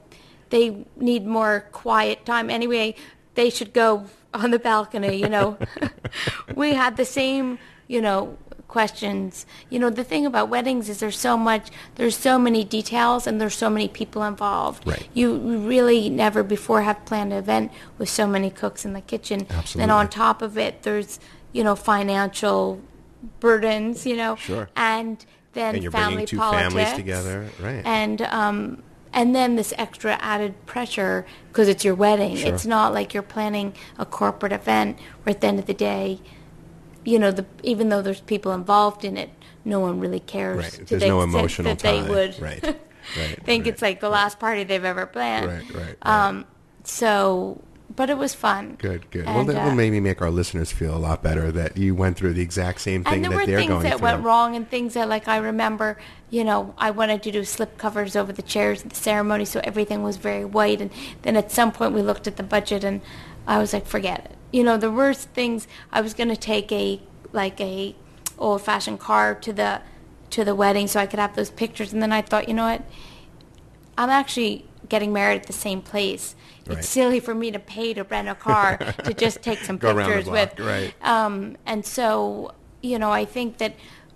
They 0.51 0.85
need 0.95 1.25
more 1.25 1.65
quiet 1.71 2.25
time 2.25 2.49
anyway. 2.49 2.95
They 3.35 3.49
should 3.49 3.73
go 3.73 4.05
on 4.33 4.51
the 4.51 4.59
balcony. 4.59 5.15
You 5.17 5.29
know, 5.29 5.57
we 6.55 6.73
had 6.75 6.97
the 6.97 7.05
same. 7.05 7.57
You 7.87 7.99
know 8.01 8.37
questions. 8.71 9.45
You 9.69 9.79
know, 9.79 9.89
the 9.89 10.03
thing 10.03 10.25
about 10.25 10.47
weddings 10.49 10.87
is 10.87 11.01
there's 11.01 11.19
so 11.19 11.37
much, 11.37 11.69
there's 11.95 12.17
so 12.17 12.39
many 12.39 12.63
details 12.63 13.27
and 13.27 13.39
there's 13.39 13.53
so 13.53 13.69
many 13.69 13.87
people 13.89 14.23
involved. 14.23 14.87
Right. 14.87 15.07
You 15.13 15.35
really 15.37 16.09
never 16.09 16.41
before 16.41 16.81
have 16.81 17.03
planned 17.05 17.33
an 17.33 17.39
event 17.39 17.71
with 17.97 18.09
so 18.09 18.25
many 18.25 18.49
cooks 18.49 18.85
in 18.85 18.93
the 18.93 19.01
kitchen. 19.01 19.45
Then 19.75 19.91
on 19.91 20.07
top 20.09 20.41
of 20.41 20.57
it, 20.57 20.83
there's, 20.83 21.19
you 21.51 21.63
know, 21.65 21.75
financial 21.75 22.81
burdens, 23.41 24.05
you 24.05 24.15
know. 24.15 24.37
Sure. 24.37 24.69
And 24.75 25.23
then 25.51 25.75
And 25.75 25.83
you're 25.83 25.91
family 25.91 26.13
bringing 26.13 26.27
two 26.27 26.37
politics. 26.37 26.73
families 26.73 26.93
together, 26.95 27.49
right. 27.61 27.85
And, 27.85 28.21
um, 28.21 28.83
and 29.13 29.35
then 29.35 29.55
this 29.55 29.73
extra 29.77 30.17
added 30.21 30.65
pressure 30.65 31.25
because 31.49 31.67
it's 31.67 31.83
your 31.83 31.95
wedding. 31.95 32.37
Sure. 32.37 32.53
It's 32.53 32.65
not 32.65 32.93
like 32.93 33.13
you're 33.13 33.23
planning 33.23 33.73
a 33.97 34.05
corporate 34.05 34.53
event 34.53 34.97
where 35.23 35.35
at 35.35 35.41
the 35.41 35.47
end 35.47 35.59
of 35.59 35.65
the 35.65 35.73
day, 35.73 36.19
you 37.03 37.19
know, 37.19 37.31
the, 37.31 37.45
even 37.63 37.89
though 37.89 38.01
there's 38.01 38.21
people 38.21 38.51
involved 38.53 39.03
in 39.03 39.17
it, 39.17 39.29
no 39.65 39.79
one 39.79 39.99
really 39.99 40.19
cares. 40.19 40.57
Right. 40.57 40.87
There's 40.87 41.01
the 41.01 41.07
no 41.07 41.21
emotional 41.21 41.75
that 41.75 41.79
they 41.79 42.01
would 42.01 42.39
Right. 42.39 42.77
Right. 43.17 43.43
think 43.43 43.65
right. 43.65 43.73
it's 43.73 43.81
like 43.81 43.99
the 43.99 44.09
last 44.09 44.39
party 44.39 44.63
they've 44.63 44.85
ever 44.85 45.07
planned. 45.07 45.47
Right, 45.47 45.73
right, 45.73 45.85
right. 45.85 45.95
Um, 46.03 46.45
so, 46.83 47.59
but 47.95 48.09
it 48.09 48.17
was 48.17 48.33
fun. 48.33 48.75
Good, 48.79 49.09
good. 49.11 49.25
well, 49.25 49.39
And, 49.39 49.49
that 49.49 49.63
will 49.63 49.71
uh, 49.71 49.75
maybe 49.75 49.99
make 49.99 50.21
our 50.21 50.31
listeners 50.31 50.71
feel 50.71 50.95
a 50.95 50.99
lot 50.99 51.21
better 51.21 51.51
that 51.51 51.77
you 51.77 51.95
went 51.95 52.17
through 52.17 52.33
the 52.33 52.41
exact 52.41 52.81
same 52.81 53.03
thing 53.03 53.23
that 53.23 53.29
they're 53.29 53.45
going 53.45 53.45
through. 53.45 53.55
and 53.55 53.55
there 53.55 53.67
that 53.67 53.75
were 53.75 53.81
things 53.81 53.83
that 53.83 54.01
went 54.01 54.23
wrong 54.23 54.55
and 54.55 54.69
things 54.69 54.93
that 54.93 55.09
like 55.09 55.27
I 55.27 55.37
remember, 55.37 55.97
you 56.29 56.43
know, 56.43 56.73
I 56.77 56.91
wanted 56.91 57.23
to 57.23 57.31
do 57.31 57.43
slip 57.43 57.77
covers 57.77 58.15
over 58.15 58.31
the 58.31 58.41
chairs 58.41 58.83
at 58.83 58.89
the 58.89 58.95
ceremony 58.95 59.45
so 59.45 59.61
everything 59.63 60.03
was 60.03 60.17
very 60.17 60.45
white 60.45 60.81
and 60.81 60.91
then 61.23 61.35
at 61.35 61.51
some 61.51 61.71
point 61.71 61.93
we 61.93 62.01
looked 62.01 62.27
at 62.27 62.37
the 62.37 62.43
budget 62.43 62.83
and 62.83 63.01
I 63.47 63.57
was 63.57 63.73
like, 63.73 63.85
forget 63.85 64.25
it. 64.25 64.37
You 64.51 64.63
know, 64.63 64.77
the 64.77 64.91
worst 64.91 65.29
things 65.29 65.67
I 65.91 66.01
was 66.01 66.13
going 66.13 66.29
to 66.29 66.37
take 66.37 66.71
a 66.71 67.01
like 67.33 67.59
a 67.61 67.95
old 68.37 68.61
fashioned 68.61 68.99
car 68.99 69.35
to 69.35 69.53
the 69.53 69.81
to 70.31 70.43
the 70.45 70.55
wedding 70.55 70.87
so 70.87 70.99
I 70.99 71.05
could 71.05 71.19
have 71.19 71.35
those 71.35 71.49
pictures 71.49 71.93
and 71.93 72.01
then 72.01 72.11
I 72.11 72.21
thought, 72.21 72.47
you 72.47 72.53
know 72.53 72.65
what? 72.65 72.83
I'm 73.97 74.09
actually 74.09 74.65
getting 74.89 75.13
married 75.13 75.41
at 75.41 75.47
the 75.47 75.53
same 75.53 75.81
place. 75.81 76.35
Right. 76.71 76.79
It's 76.79 76.89
silly 76.89 77.19
for 77.19 77.33
me 77.33 77.51
to 77.51 77.59
pay 77.59 77.93
to 77.93 78.03
rent 78.03 78.27
a 78.27 78.35
car 78.35 78.77
to 79.03 79.13
just 79.13 79.41
take 79.41 79.59
some 79.59 79.77
pictures 79.77 80.25
block, 80.25 80.57
with. 80.57 80.59
right. 80.59 80.93
Um, 81.01 81.57
and 81.65 81.85
so, 81.85 82.53
you 82.81 82.99
know, 82.99 83.11
I 83.11 83.25
think 83.25 83.57
that 83.57 83.75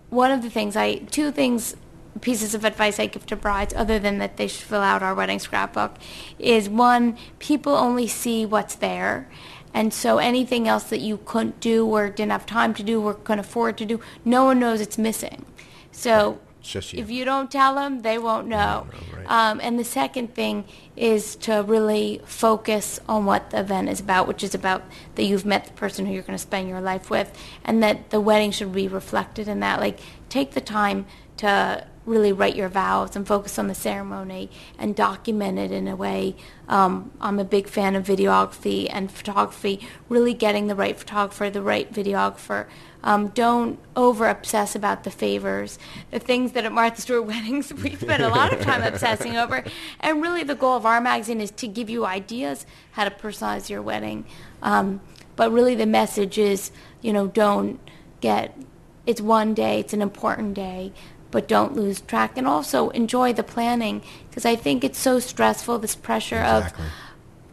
one 0.09 0.31
of 0.31 0.41
the 0.41 0.49
things 0.49 0.75
I, 0.75 0.95
two 0.95 1.31
things, 1.31 1.75
pieces 2.21 2.53
of 2.53 2.63
advice 2.63 2.99
I 2.99 3.07
give 3.07 3.25
to 3.27 3.35
brides, 3.35 3.73
other 3.73 3.99
than 3.99 4.19
that 4.19 4.37
they 4.37 4.47
should 4.47 4.63
fill 4.63 4.81
out 4.81 5.03
our 5.03 5.13
wedding 5.13 5.39
scrapbook, 5.39 5.95
is 6.39 6.69
one, 6.69 7.17
people 7.39 7.73
only 7.75 8.07
see 8.07 8.45
what's 8.45 8.75
there. 8.75 9.29
And 9.73 9.93
so 9.93 10.19
anything 10.19 10.69
else 10.69 10.85
that 10.85 11.01
you 11.01 11.19
couldn't 11.25 11.59
do 11.59 11.85
or 11.85 12.09
didn't 12.09 12.31
have 12.31 12.45
time 12.45 12.73
to 12.75 12.83
do 12.83 13.01
or 13.01 13.13
couldn't 13.13 13.39
afford 13.39 13.77
to 13.79 13.85
do, 13.85 13.99
no 14.23 14.45
one 14.45 14.59
knows 14.59 14.79
it's 14.79 14.97
missing. 14.97 15.45
So 15.91 16.39
It's 16.65 16.71
just 16.71 16.93
you. 16.93 16.99
if 16.99 17.11
you 17.11 17.25
don't 17.25 17.51
tell 17.51 17.75
them, 17.75 18.01
they 18.01 18.17
won't 18.17 18.47
know. 18.47 18.87
know, 18.91 19.17
right. 19.17 19.29
Um, 19.29 19.59
and 19.61 19.77
the 19.77 19.83
second 19.83 20.33
thing 20.33 20.65
is 20.95 21.35
to 21.35 21.61
really 21.61 22.21
focus 22.25 22.99
on 23.07 23.25
what 23.25 23.51
the 23.51 23.59
event 23.59 23.87
is 23.87 23.99
about, 23.99 24.27
which 24.27 24.43
is 24.43 24.55
about 24.55 24.81
that 25.13 25.25
you've 25.25 25.45
met 25.45 25.65
the 25.65 25.73
person 25.73 26.07
who 26.07 26.13
you're 26.13 26.23
going 26.23 26.37
to 26.37 26.41
spend 26.41 26.67
your 26.67 26.81
life 26.81 27.11
with, 27.11 27.31
and 27.63 27.83
that 27.83 28.09
the 28.09 28.19
wedding 28.19 28.49
should 28.49 28.73
be 28.73 28.87
reflected 28.87 29.47
in 29.47 29.59
that. 29.59 29.79
Like, 29.79 29.99
take 30.27 30.53
the 30.53 30.61
time 30.61 31.05
to 31.37 31.85
really 32.05 32.31
write 32.31 32.55
your 32.55 32.69
vows 32.69 33.15
and 33.15 33.27
focus 33.27 33.57
on 33.57 33.67
the 33.67 33.75
ceremony 33.75 34.49
and 34.77 34.95
document 34.95 35.57
it 35.57 35.71
in 35.71 35.87
a 35.87 35.95
way. 35.95 36.35
Um, 36.67 37.11
I'm 37.19 37.39
a 37.39 37.43
big 37.43 37.67
fan 37.67 37.95
of 37.95 38.05
videography 38.05 38.87
and 38.91 39.11
photography, 39.11 39.87
really 40.09 40.33
getting 40.33 40.67
the 40.67 40.75
right 40.75 40.97
photographer, 40.97 41.49
the 41.49 41.61
right 41.61 41.91
videographer. 41.91 42.67
Um, 43.03 43.27
don't 43.29 43.77
over 43.95 44.27
obsess 44.27 44.75
about 44.75 45.03
the 45.03 45.11
favors, 45.11 45.77
the 46.09 46.17
things 46.17 46.53
that 46.53 46.65
at 46.65 46.71
Martha 46.71 47.01
Stewart 47.01 47.25
weddings 47.27 47.71
we 47.71 47.95
spend 47.95 48.23
a 48.23 48.29
lot 48.29 48.51
of 48.51 48.61
time 48.61 48.81
obsessing 48.93 49.37
over. 49.37 49.63
And 49.99 50.21
really, 50.23 50.43
the 50.43 50.55
goal 50.55 50.75
of 50.75 50.85
our 50.87 50.99
magazine 50.99 51.39
is 51.39 51.51
to 51.51 51.67
give 51.67 51.89
you 51.89 52.05
ideas 52.05 52.65
how 52.93 53.03
to 53.03 53.11
personalize 53.11 53.69
your 53.69 53.83
wedding. 53.83 54.25
Um, 54.63 55.01
but 55.35 55.51
really, 55.51 55.75
the 55.75 55.85
message 55.85 56.39
is, 56.39 56.71
you 57.01 57.13
know, 57.13 57.27
don't 57.27 57.79
get. 58.21 58.57
It's 59.05 59.21
one 59.21 59.53
day. 59.53 59.79
It's 59.79 59.93
an 59.93 60.01
important 60.01 60.55
day, 60.55 60.91
but 61.35 61.49
don't 61.49 61.75
lose 61.75 61.99
track 61.99 62.37
and 62.37 62.47
also 62.47 62.87
enjoy 62.91 63.33
the 63.33 63.43
planning 63.43 64.01
because 64.29 64.45
I 64.45 64.55
think 64.55 64.85
it's 64.85 64.97
so 64.97 65.19
stressful, 65.19 65.79
this 65.79 65.93
pressure 65.93 66.37
Exactly. 66.39 66.85
of 66.85 66.91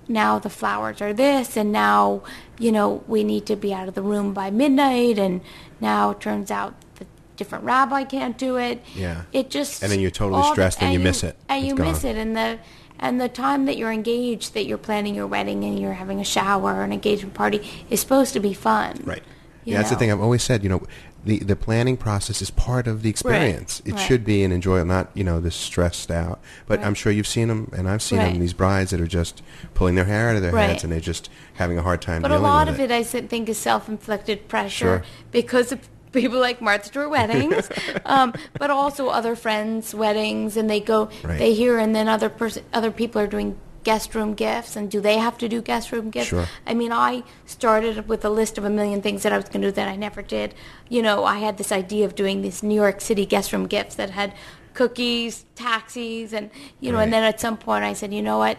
now 0.07 0.39
the 0.39 0.49
flowers 0.51 1.01
are 1.01 1.13
this 1.13 1.57
and 1.57 1.73
now 1.73 2.23
you 2.61 2.71
know 2.71 3.03
we 3.09 3.25
need 3.25 3.45
to 3.47 3.57
be 3.57 3.75
out 3.75 3.89
of 3.89 3.95
the 3.95 4.03
room 4.03 4.33
by 4.33 4.51
midnight 4.51 5.19
and 5.19 5.41
now 5.81 6.11
it 6.11 6.21
turns 6.21 6.49
out 6.53 6.75
the 6.97 7.07
different 7.37 7.65
rabbi 7.65 8.05
can't 8.05 8.39
do 8.39 8.57
it 8.57 8.81
Yeah. 8.95 9.23
it 9.33 9.51
just 9.51 9.83
And 9.83 9.91
then 9.91 9.99
you're 9.99 10.13
totally 10.13 10.41
all 10.43 10.49
the- 10.51 10.53
stressed 10.55 10.81
and 10.81 10.93
you 10.93 11.01
miss 11.01 11.25
it. 11.25 11.37
and 11.49 11.59
It's 11.65 11.69
you 11.69 11.75
miss 11.75 12.05
it 12.05 12.17
and 12.17 12.37
the 12.37 12.59
and 13.01 13.21
the 13.21 13.29
time 13.29 13.65
that 13.67 13.77
you're 13.77 13.91
engaged 13.91 14.55
that 14.55 14.65
you're 14.67 14.79
planning 14.79 15.17
your 15.17 15.27
wedding 15.27 15.65
and 15.65 15.77
you're 15.77 15.95
having 15.95 16.21
a 16.21 16.25
shower 16.37 16.73
or 16.77 16.83
an 16.85 16.93
engagement 16.93 17.35
party 17.35 17.61
is 17.91 17.99
supposed 18.01 18.33
to 18.35 18.39
be 18.41 18.55
fun 18.55 19.01
Right. 19.05 19.25
Yeah, 19.65 19.77
that's 19.79 19.91
the 19.91 19.97
thing 19.97 20.11
I've 20.11 20.21
always 20.21 20.43
said. 20.43 20.65
You 20.65 20.71
know, 20.71 20.83
the 21.25 21.39
the 21.39 21.57
planning 21.57 21.97
process 21.97 22.43
is 22.43 22.51
part 22.51 22.87
of 22.87 23.03
the 23.03 23.11
experience. 23.11 23.81
It 23.85 23.93
right. 23.93 24.01
should 24.01 24.25
be 24.25 24.43
an 24.45 24.53
enjoyable, 24.53 24.87
not 24.87 25.11
you 25.15 25.25
know 25.25 25.41
this 25.41 25.55
stressed 25.55 26.11
out. 26.11 26.41
But 26.67 26.81
I'm 26.81 26.95
sure 26.95 27.13
you've 27.13 27.27
seen 27.27 27.49
them, 27.49 27.71
and 27.77 27.89
I've 27.89 28.03
seen 28.03 28.19
them. 28.19 28.39
These 28.41 28.53
brides 28.55 28.91
that 28.91 29.01
are 29.01 29.07
just 29.07 29.43
pulling 29.75 29.95
their 29.95 30.05
hair 30.07 30.31
out 30.31 30.37
of 30.37 30.43
their 30.43 30.53
Right. 30.53 30.71
heads, 30.71 30.85
and 30.85 30.93
they're 30.93 31.01
just 31.01 31.31
having 31.55 31.79
a 31.79 31.83
hard 31.83 32.03
time 32.03 32.23
But 32.23 32.31
a 32.33 32.39
lot 32.39 32.69
of 32.69 32.79
I 32.81 33.03
think, 33.03 33.49
is 33.49 33.59
self-inflicted 33.59 34.49
pressure 34.49 34.85
Sure. 34.85 35.03
because 35.31 35.73
of 35.73 35.89
people 36.13 36.39
like 36.39 36.61
Martha 36.61 36.87
Stewart 36.87 37.11
weddings, 37.19 37.71
um, 38.05 38.35
but 38.59 38.71
also 38.71 39.09
other 39.09 39.35
friends' 39.37 39.95
weddings, 39.95 40.57
and 40.57 40.69
they 40.69 40.81
go, 40.81 41.09
Right. 41.23 41.39
they 41.39 41.55
hear, 41.55 41.79
and 41.79 41.95
then 41.95 42.09
other 42.09 42.29
person, 42.29 42.65
other 42.73 42.91
people 42.91 43.21
are 43.21 43.27
doing 43.27 43.57
guest 43.85 44.15
room 44.15 44.35
gifts, 44.35 44.77
and 44.77 44.91
do 44.91 45.01
they 45.01 45.19
have 45.19 45.37
to 45.39 45.49
do 45.49 45.61
guest 45.63 45.93
room 45.93 46.11
gifts? 46.11 46.29
Sure. 46.29 46.47
I 46.67 46.75
mean, 46.75 46.93
I 46.93 47.23
started 47.47 48.09
with 48.09 48.25
a 48.25 48.31
list 48.31 48.59
of 48.59 48.65
a 48.65 48.71
million 48.71 49.03
things 49.03 49.23
that 49.25 49.33
I 49.33 49.37
was 49.37 49.47
going 49.47 49.63
to 49.63 49.69
do 49.69 49.73
that 49.73 49.89
I 49.89 49.97
never 49.97 50.23
did. 50.23 50.55
You 50.89 51.03
know, 51.03 51.25
I 51.25 51.39
had 51.39 51.59
this 51.59 51.73
idea 51.73 52.05
of 52.05 52.15
doing 52.15 52.43
these 52.43 52.63
New 52.63 52.75
York 52.75 53.01
City 53.01 53.27
guest 53.27 53.53
room 53.53 53.67
gifts 53.67 53.95
that 53.97 54.11
had 54.11 54.35
cookies, 54.75 55.45
taxis, 55.55 56.33
and 56.33 56.51
you 56.81 56.91
know, 56.93 56.99
Right. 56.99 57.05
and 57.05 57.13
then 57.13 57.23
at 57.25 57.41
some 57.41 57.57
point 57.57 57.85
I 57.85 57.93
said, 57.93 58.13
you 58.15 58.23
know 58.23 58.39
what, 58.39 58.59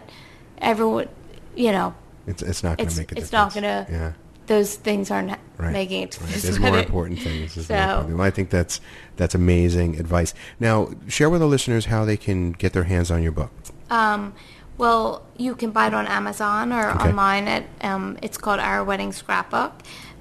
everyone, 0.60 1.08
you 1.56 1.72
know, 1.72 1.94
It's 2.28 2.42
it's 2.42 2.64
not 2.64 2.78
going 2.78 2.90
to 2.90 2.98
make 2.98 3.12
a 3.12 3.18
it's 3.18 3.30
difference. 3.30 3.56
not 3.56 3.62
going 3.62 3.86
to. 3.86 3.92
Yeah. 3.92 4.12
Those 4.46 4.76
things 4.76 5.10
aren't 5.10 5.32
Right. 5.58 5.72
making 5.72 6.04
it 6.04 6.20
Right. 6.20 6.30
this 6.32 6.44
There's 6.44 6.60
more 6.60 6.78
important 6.88 7.20
things. 7.20 7.56
There's 7.56 7.68
So- 7.68 8.18
I 8.20 8.30
think 8.30 8.50
that's 8.50 8.82
that's 9.16 9.34
amazing 9.36 10.00
advice. 10.00 10.34
Now, 10.60 10.90
share 11.08 11.30
with 11.30 11.40
the 11.42 11.48
listeners 11.48 11.86
how 11.86 12.04
they 12.06 12.18
can 12.18 12.52
get 12.52 12.74
their 12.74 12.84
hands 12.84 13.10
on 13.10 13.24
your 13.24 13.32
book. 13.32 13.52
Um, 13.90 14.34
well, 14.78 15.24
you 15.38 15.56
can 15.56 15.72
buy 15.72 15.88
it 15.88 15.94
on 15.94 16.08
Amazon 16.08 16.72
or 16.74 16.90
Okay. 16.92 17.10
online. 17.10 17.48
At 17.48 17.64
um, 17.82 18.18
it's 18.22 18.38
called 18.38 18.60
Our 18.60 18.84
Wedding 18.84 19.12
Scrapbook 19.14 19.74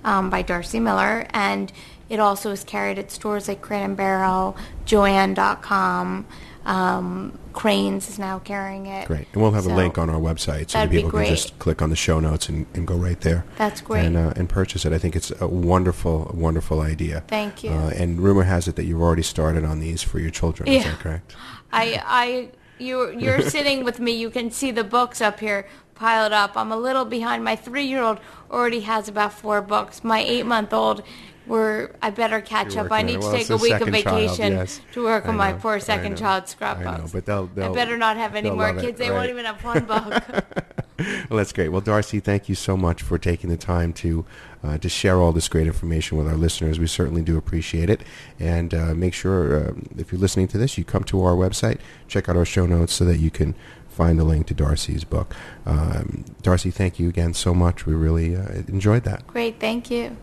um, 0.05 0.31
by 0.31 0.43
Darcy 0.43 0.81
Miller, 0.81 1.27
and 1.31 1.73
it 2.09 2.21
also 2.21 2.51
is 2.51 2.65
carried 2.65 2.99
at 2.99 3.11
stores 3.11 3.49
like 3.49 3.63
Crate 3.63 3.83
and 3.83 3.97
Barrel, 3.97 4.57
Joann.com. 4.87 6.27
Um, 6.65 7.39
Crane's 7.53 8.09
is 8.09 8.19
now 8.21 8.39
carrying 8.39 8.87
it. 8.87 9.09
Great. 9.09 9.27
And 9.33 9.43
we'll 9.43 9.51
have 9.51 9.67
a 9.67 9.75
link 9.75 9.99
on 9.99 10.09
our 10.09 10.21
website 10.21 10.71
so 10.71 10.79
that 10.79 10.91
that'd 10.91 10.91
be 10.91 10.97
people 10.99 11.11
can 11.11 11.27
just 11.27 11.59
click 11.59 11.83
on 11.83 11.91
the 11.91 11.97
show 11.97 12.21
notes 12.21 12.49
and, 12.49 12.67
and 12.73 12.87
go 12.87 12.95
right 12.95 13.21
there. 13.21 13.45
That's 13.57 13.81
great. 13.81 14.05
And, 14.05 14.17
uh, 14.17 14.33
and 14.37 14.49
purchase 14.49 14.85
it. 14.85 14.93
I 14.93 14.99
think 14.99 15.17
it's 15.17 15.33
a 15.41 15.49
wonderful, 15.49 16.31
wonderful 16.35 16.81
idea. 16.81 17.25
Thank 17.27 17.65
you. 17.65 17.71
Uh, 17.71 17.91
and 17.97 18.21
rumor 18.21 18.45
has 18.45 18.69
it 18.69 18.77
that 18.77 18.85
you've 18.85 19.03
already 19.03 19.23
started 19.23 19.65
on 19.65 19.81
these 19.81 20.03
for 20.03 20.21
your 20.21 20.31
children. 20.31 20.69
Is 20.69 20.85
that 20.85 20.99
correct? 21.01 21.35
I, 21.73 22.01
I, 22.07 22.49
you, 22.83 23.19
you're 23.19 23.43
sitting 23.57 23.85
with 23.85 24.01
me. 24.01 24.13
You 24.13 24.31
can 24.31 24.51
see 24.51 24.71
the 24.71 24.85
books 24.85 25.21
up 25.21 25.41
here 25.41 25.67
piled 25.95 26.33
up. 26.33 26.57
I'm 26.57 26.73
a 26.73 26.77
little 26.77 27.05
behind. 27.05 27.45
My 27.45 27.57
three-year-old 27.57 28.19
already 28.51 28.81
has 28.81 29.09
about 29.09 29.33
four 29.33 29.63
books. 29.63 30.03
My 30.03 30.21
eight-month-old, 30.21 31.03
we're. 31.47 31.91
I 32.01 32.11
better 32.11 32.41
catch 32.41 32.77
up. 32.77 32.91
I 32.91 32.91
working 32.91 32.93
on 32.93 33.01
it. 33.01 33.05
need 33.07 33.13
to 33.15 33.19
Well, 33.21 33.33
take 33.37 33.51
a 33.51 33.57
week 33.57 33.73
of 33.75 33.79
second 33.81 34.03
child, 34.03 34.21
vacation 34.21 34.53
yes. 34.53 34.81
to 34.93 35.05
work 35.05 35.27
on 35.27 35.37
my 35.37 35.53
poor 35.53 35.81
second 35.81 36.17
child 36.17 36.47
child's 36.47 36.57
I 36.61 36.99
know, 36.99 37.07
but 37.13 37.27
they'll- 37.27 37.47
they'll- 37.55 37.73
I 37.73 37.75
better 37.75 37.97
not 37.97 38.17
have 38.17 38.35
any 38.35 38.51
more 38.51 38.67
love 38.69 38.79
it, 38.79 38.83
kids. 38.83 38.99
They 38.99 39.11
won't 39.11 39.31
even 39.31 39.45
have 39.45 39.63
one 39.65 39.85
book. 39.85 40.23
Well, 41.29 41.39
that's 41.39 41.53
great. 41.53 41.71
Well, 41.71 41.81
Darcy, 41.81 42.21
thank 42.21 42.49
you 42.49 42.55
so 42.55 42.77
much 42.77 43.03
for 43.03 43.19
taking 43.19 43.51
the 43.51 43.57
time 43.57 43.93
to 43.95 44.25
uh, 44.63 44.79
to 44.79 44.89
share 44.89 45.17
all 45.21 45.33
this 45.33 45.49
great 45.49 45.67
information 45.67 46.17
with 46.17 46.29
our 46.29 46.37
listeners. 46.37 46.79
We 46.79 46.87
certainly 46.87 47.23
do 47.23 47.37
appreciate 47.37 47.91
it. 47.91 48.03
And 48.39 48.73
uh, 48.73 48.95
make 48.95 49.13
sure, 49.15 49.57
uh, 49.57 49.73
if 49.99 50.13
you're 50.13 50.21
listening 50.21 50.47
to 50.49 50.59
this, 50.59 50.79
you 50.79 50.85
come 50.85 51.03
to 51.05 51.25
our 51.25 51.35
website, 51.35 51.81
check 52.07 52.29
out 52.29 52.37
our 52.37 52.45
show 52.45 52.67
notes 52.67 52.93
so 52.93 53.05
that 53.07 53.19
you 53.19 53.31
can 53.31 53.57
find 53.89 54.19
the 54.19 54.25
link 54.25 54.47
to 54.49 54.55
Darcy's 54.55 55.03
book. 55.03 55.35
Um, 55.67 56.25
Darcy, 56.43 56.71
thank 56.71 57.01
you 57.01 57.09
again 57.09 57.35
so 57.35 57.55
much. 57.55 57.85
We 57.87 57.95
really 57.95 58.37
uh, 58.37 58.63
enjoyed 58.69 59.03
that. 59.05 59.27
Great. 59.27 59.59
Thank 59.59 59.91
you. 59.91 60.17